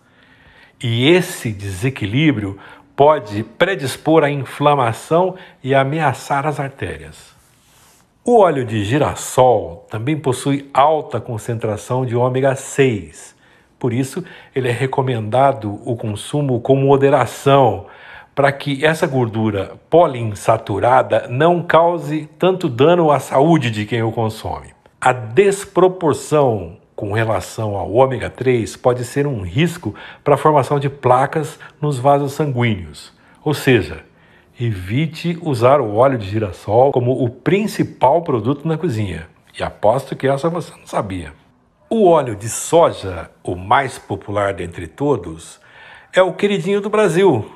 E 0.83 1.09
esse 1.09 1.51
desequilíbrio 1.51 2.57
pode 2.99 3.45
predispor 3.45 4.25
à 4.25 4.29
inflamação 4.29 5.37
e 5.63 5.73
ameaçar 5.73 6.45
as 6.49 6.59
artérias. 6.59 7.33
O 8.25 8.41
óleo 8.41 8.65
de 8.65 8.83
girassol 8.83 9.87
também 9.89 10.19
possui 10.19 10.69
alta 10.75 11.21
concentração 11.21 12.05
de 12.05 12.17
ômega 12.17 12.57
6. 12.57 13.37
Por 13.79 13.93
isso, 13.93 14.25
ele 14.53 14.69
é 14.69 14.73
recomendado 14.73 15.81
o 15.85 15.95
consumo 15.95 16.61
com 16.61 16.75
moderação, 16.75 17.87
para 18.35 18.51
que 18.51 18.85
essa 18.85 19.07
gordura 19.07 19.77
poliinsaturada 19.89 21.29
não 21.29 21.63
cause 21.63 22.29
tanto 22.37 22.69
dano 22.69 23.13
à 23.13 23.21
saúde 23.21 23.71
de 23.71 23.87
quem 23.87 24.03
o 24.03 24.11
consome. 24.11 24.75
A 25.01 25.13
desproporção 25.13 26.79
com 26.99 27.13
relação 27.13 27.77
ao 27.77 27.93
ômega 27.93 28.29
3 28.29 28.75
pode 28.75 29.05
ser 29.05 29.25
um 29.25 29.43
risco 29.43 29.95
para 30.25 30.35
a 30.35 30.37
formação 30.37 30.81
de 30.81 30.89
placas 30.89 31.57
nos 31.81 31.97
vasos 31.97 32.33
sanguíneos. 32.33 33.13
Ou 33.45 33.55
seja, 33.55 34.05
evite 34.61 35.39
usar 35.41 35.81
o 35.81 35.95
óleo 35.95 36.19
de 36.19 36.29
girassol 36.29 36.91
como 36.91 37.23
o 37.23 37.31
principal 37.31 38.23
produto 38.23 38.67
na 38.67 38.77
cozinha. 38.77 39.29
E 39.57 39.63
aposto 39.63 40.17
que 40.17 40.27
essa 40.27 40.49
você 40.49 40.73
não 40.73 40.89
sabia. 40.89 41.33
O 41.89 42.05
óleo 42.05 42.35
de 42.35 42.49
soja, 42.49 43.31
o 43.45 43.55
mais 43.55 43.97
popular 43.97 44.53
dentre 44.53 44.89
todos, 44.89 45.61
é 46.13 46.21
o 46.21 46.33
queridinho 46.33 46.81
do 46.81 46.91
Brasil. 46.91 47.49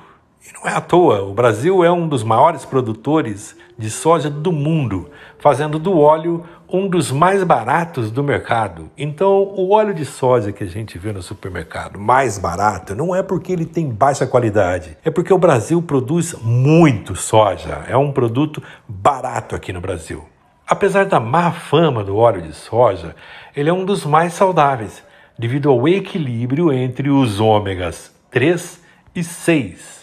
E 0.48 0.52
não 0.52 0.70
é 0.70 0.76
à 0.76 0.80
toa, 0.80 1.24
o 1.24 1.34
Brasil 1.34 1.82
é 1.82 1.90
um 1.90 2.06
dos 2.06 2.22
maiores 2.22 2.64
produtores 2.64 3.56
de 3.76 3.90
soja 3.90 4.30
do 4.30 4.52
mundo, 4.52 5.10
fazendo 5.38 5.80
do 5.80 5.98
óleo 5.98 6.44
um 6.72 6.88
dos 6.88 7.12
mais 7.12 7.44
baratos 7.44 8.10
do 8.10 8.24
mercado. 8.24 8.90
Então, 8.96 9.42
o 9.42 9.72
óleo 9.72 9.92
de 9.92 10.04
soja 10.04 10.52
que 10.52 10.64
a 10.64 10.66
gente 10.66 10.98
vê 10.98 11.12
no 11.12 11.22
supermercado 11.22 11.98
mais 11.98 12.38
barato 12.38 12.94
não 12.94 13.14
é 13.14 13.22
porque 13.22 13.52
ele 13.52 13.66
tem 13.66 13.90
baixa 13.90 14.26
qualidade, 14.26 14.96
é 15.04 15.10
porque 15.10 15.32
o 15.32 15.38
Brasil 15.38 15.82
produz 15.82 16.34
muito 16.42 17.14
soja. 17.14 17.84
É 17.86 17.96
um 17.96 18.10
produto 18.10 18.62
barato 18.88 19.54
aqui 19.54 19.72
no 19.72 19.80
Brasil. 19.80 20.24
Apesar 20.66 21.04
da 21.04 21.20
má 21.20 21.52
fama 21.52 22.02
do 22.02 22.16
óleo 22.16 22.40
de 22.40 22.54
soja, 22.54 23.14
ele 23.54 23.68
é 23.68 23.72
um 23.72 23.84
dos 23.84 24.06
mais 24.06 24.32
saudáveis, 24.32 25.02
devido 25.38 25.68
ao 25.68 25.86
equilíbrio 25.86 26.72
entre 26.72 27.10
os 27.10 27.38
ômegas 27.38 28.14
3 28.30 28.80
e 29.14 29.22
6 29.22 30.02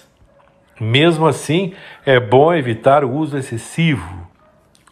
mesmo 0.80 1.28
assim, 1.28 1.74
é 2.06 2.20
bom 2.20 2.54
evitar 2.54 3.04
o 3.04 3.12
uso 3.12 3.38
excessivo. 3.38 4.28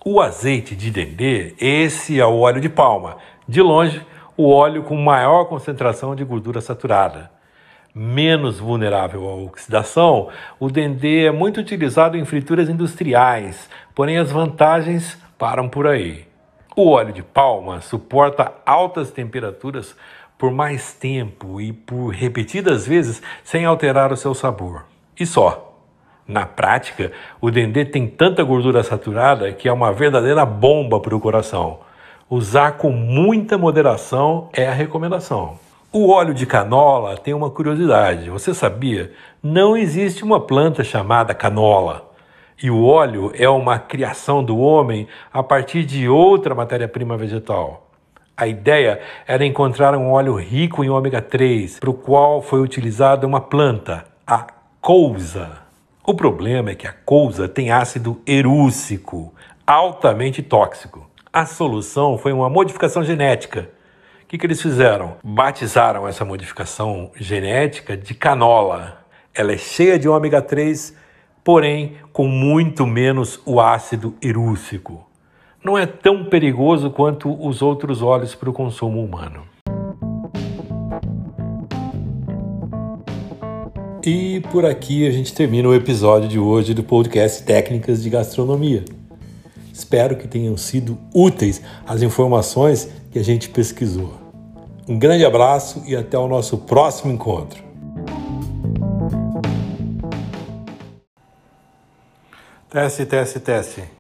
O 0.09 0.21
azeite 0.21 0.73
de 0.73 0.89
dendê, 0.89 1.53
esse 1.59 2.17
é 2.17 2.25
o 2.25 2.39
óleo 2.39 2.61
de 2.61 2.69
palma. 2.69 3.17
De 3.45 3.61
longe, 3.61 4.01
o 4.37 4.49
óleo 4.49 4.83
com 4.83 4.95
maior 4.95 5.43
concentração 5.49 6.15
de 6.15 6.23
gordura 6.23 6.61
saturada. 6.61 7.29
Menos 7.93 8.57
vulnerável 8.57 9.27
à 9.27 9.35
oxidação, 9.35 10.29
o 10.61 10.69
dendê 10.69 11.25
é 11.25 11.31
muito 11.31 11.59
utilizado 11.59 12.15
em 12.15 12.23
frituras 12.23 12.69
industriais, 12.69 13.69
porém 13.93 14.17
as 14.17 14.31
vantagens 14.31 15.21
param 15.37 15.67
por 15.67 15.85
aí. 15.85 16.25
O 16.73 16.89
óleo 16.89 17.11
de 17.11 17.21
palma 17.21 17.81
suporta 17.81 18.53
altas 18.65 19.11
temperaturas 19.11 19.93
por 20.37 20.53
mais 20.53 20.93
tempo 20.93 21.59
e 21.59 21.73
por 21.73 22.11
repetidas 22.11 22.87
vezes 22.87 23.21
sem 23.43 23.65
alterar 23.65 24.13
o 24.13 24.15
seu 24.15 24.33
sabor. 24.33 24.85
E 25.19 25.25
só. 25.25 25.66
Na 26.27 26.45
prática, 26.45 27.11
o 27.39 27.49
dendê 27.49 27.85
tem 27.85 28.05
tanta 28.05 28.43
gordura 28.43 28.83
saturada 28.83 29.51
que 29.53 29.69
é 29.69 29.71
uma 29.71 29.93
verdadeira 29.93 30.45
bomba 30.45 30.99
para 30.99 31.15
o 31.15 31.19
coração. 31.21 31.79
Usar 32.29 32.73
com 32.73 32.91
muita 32.91 33.57
moderação 33.57 34.49
é 34.51 34.67
a 34.67 34.73
recomendação. 34.73 35.57
O 35.93 36.09
óleo 36.09 36.33
de 36.33 36.45
canola 36.45 37.15
tem 37.15 37.33
uma 37.33 37.49
curiosidade. 37.49 38.29
Você 38.29 38.53
sabia? 38.53 39.13
Não 39.41 39.77
existe 39.77 40.25
uma 40.25 40.41
planta 40.41 40.83
chamada 40.83 41.33
canola. 41.33 42.11
E 42.61 42.69
o 42.69 42.83
óleo 42.83 43.31
é 43.33 43.47
uma 43.47 43.79
criação 43.79 44.43
do 44.43 44.57
homem 44.57 45.07
a 45.31 45.41
partir 45.41 45.85
de 45.85 46.09
outra 46.09 46.53
matéria-prima 46.53 47.15
vegetal. 47.15 47.89
A 48.35 48.45
ideia 48.45 48.99
era 49.25 49.45
encontrar 49.45 49.95
um 49.95 50.11
óleo 50.11 50.35
rico 50.35 50.83
em 50.83 50.89
ômega 50.89 51.21
3, 51.21 51.79
para 51.79 51.89
o 51.89 51.93
qual 51.93 52.41
foi 52.41 52.59
utilizada 52.59 53.25
uma 53.25 53.39
planta, 53.39 54.03
a 54.27 54.45
couza. 54.81 55.66
O 56.09 56.13
problema 56.13 56.69
é 56.69 56.75
que 56.75 56.87
a 56.87 56.93
couza 56.93 57.49
tem 57.49 57.69
ácido 57.69 58.21
erúcico, 58.25 59.35
altamente 59.67 60.41
tóxico. 60.41 61.05
A 61.33 61.45
solução 61.45 62.17
foi 62.17 62.31
uma 62.31 62.49
modificação 62.49 63.03
genética. 63.03 63.69
O 64.23 64.25
que, 64.25 64.37
que 64.37 64.45
eles 64.45 64.61
fizeram? 64.61 65.17
Batizaram 65.21 66.07
essa 66.07 66.23
modificação 66.23 67.11
genética 67.17 67.97
de 67.97 68.13
canola. 68.13 69.05
Ela 69.35 69.51
é 69.51 69.57
cheia 69.57 69.99
de 69.99 70.07
ômega 70.07 70.41
3, 70.41 70.95
porém 71.43 71.97
com 72.13 72.25
muito 72.25 72.87
menos 72.87 73.41
o 73.45 73.59
ácido 73.59 74.15
erúcico. 74.21 75.05
Não 75.61 75.77
é 75.77 75.85
tão 75.85 76.23
perigoso 76.23 76.89
quanto 76.89 77.29
os 77.45 77.61
outros 77.61 78.01
óleos 78.01 78.33
para 78.33 78.49
o 78.49 78.53
consumo 78.53 79.03
humano. 79.03 79.43
E 84.09 84.39
por 84.53 84.63
aqui 84.65 85.05
a 85.05 85.11
gente 85.11 85.33
termina 85.33 85.67
o 85.67 85.75
episódio 85.75 86.29
de 86.29 86.39
hoje 86.39 86.73
do 86.73 86.81
podcast 86.81 87.43
Técnicas 87.43 88.01
de 88.01 88.09
Gastronomia. 88.09 88.85
Espero 89.73 90.15
que 90.15 90.29
tenham 90.29 90.55
sido 90.55 90.97
úteis 91.13 91.61
as 91.85 92.01
informações 92.01 92.89
que 93.11 93.19
a 93.19 93.21
gente 93.21 93.49
pesquisou. 93.49 94.13
Um 94.87 94.97
grande 94.97 95.25
abraço 95.25 95.83
e 95.85 95.93
até 95.93 96.17
o 96.17 96.25
nosso 96.25 96.59
próximo 96.59 97.11
encontro. 97.11 97.61
Teste, 102.69 103.05
teste, 103.05 103.39
teste. 103.41 103.83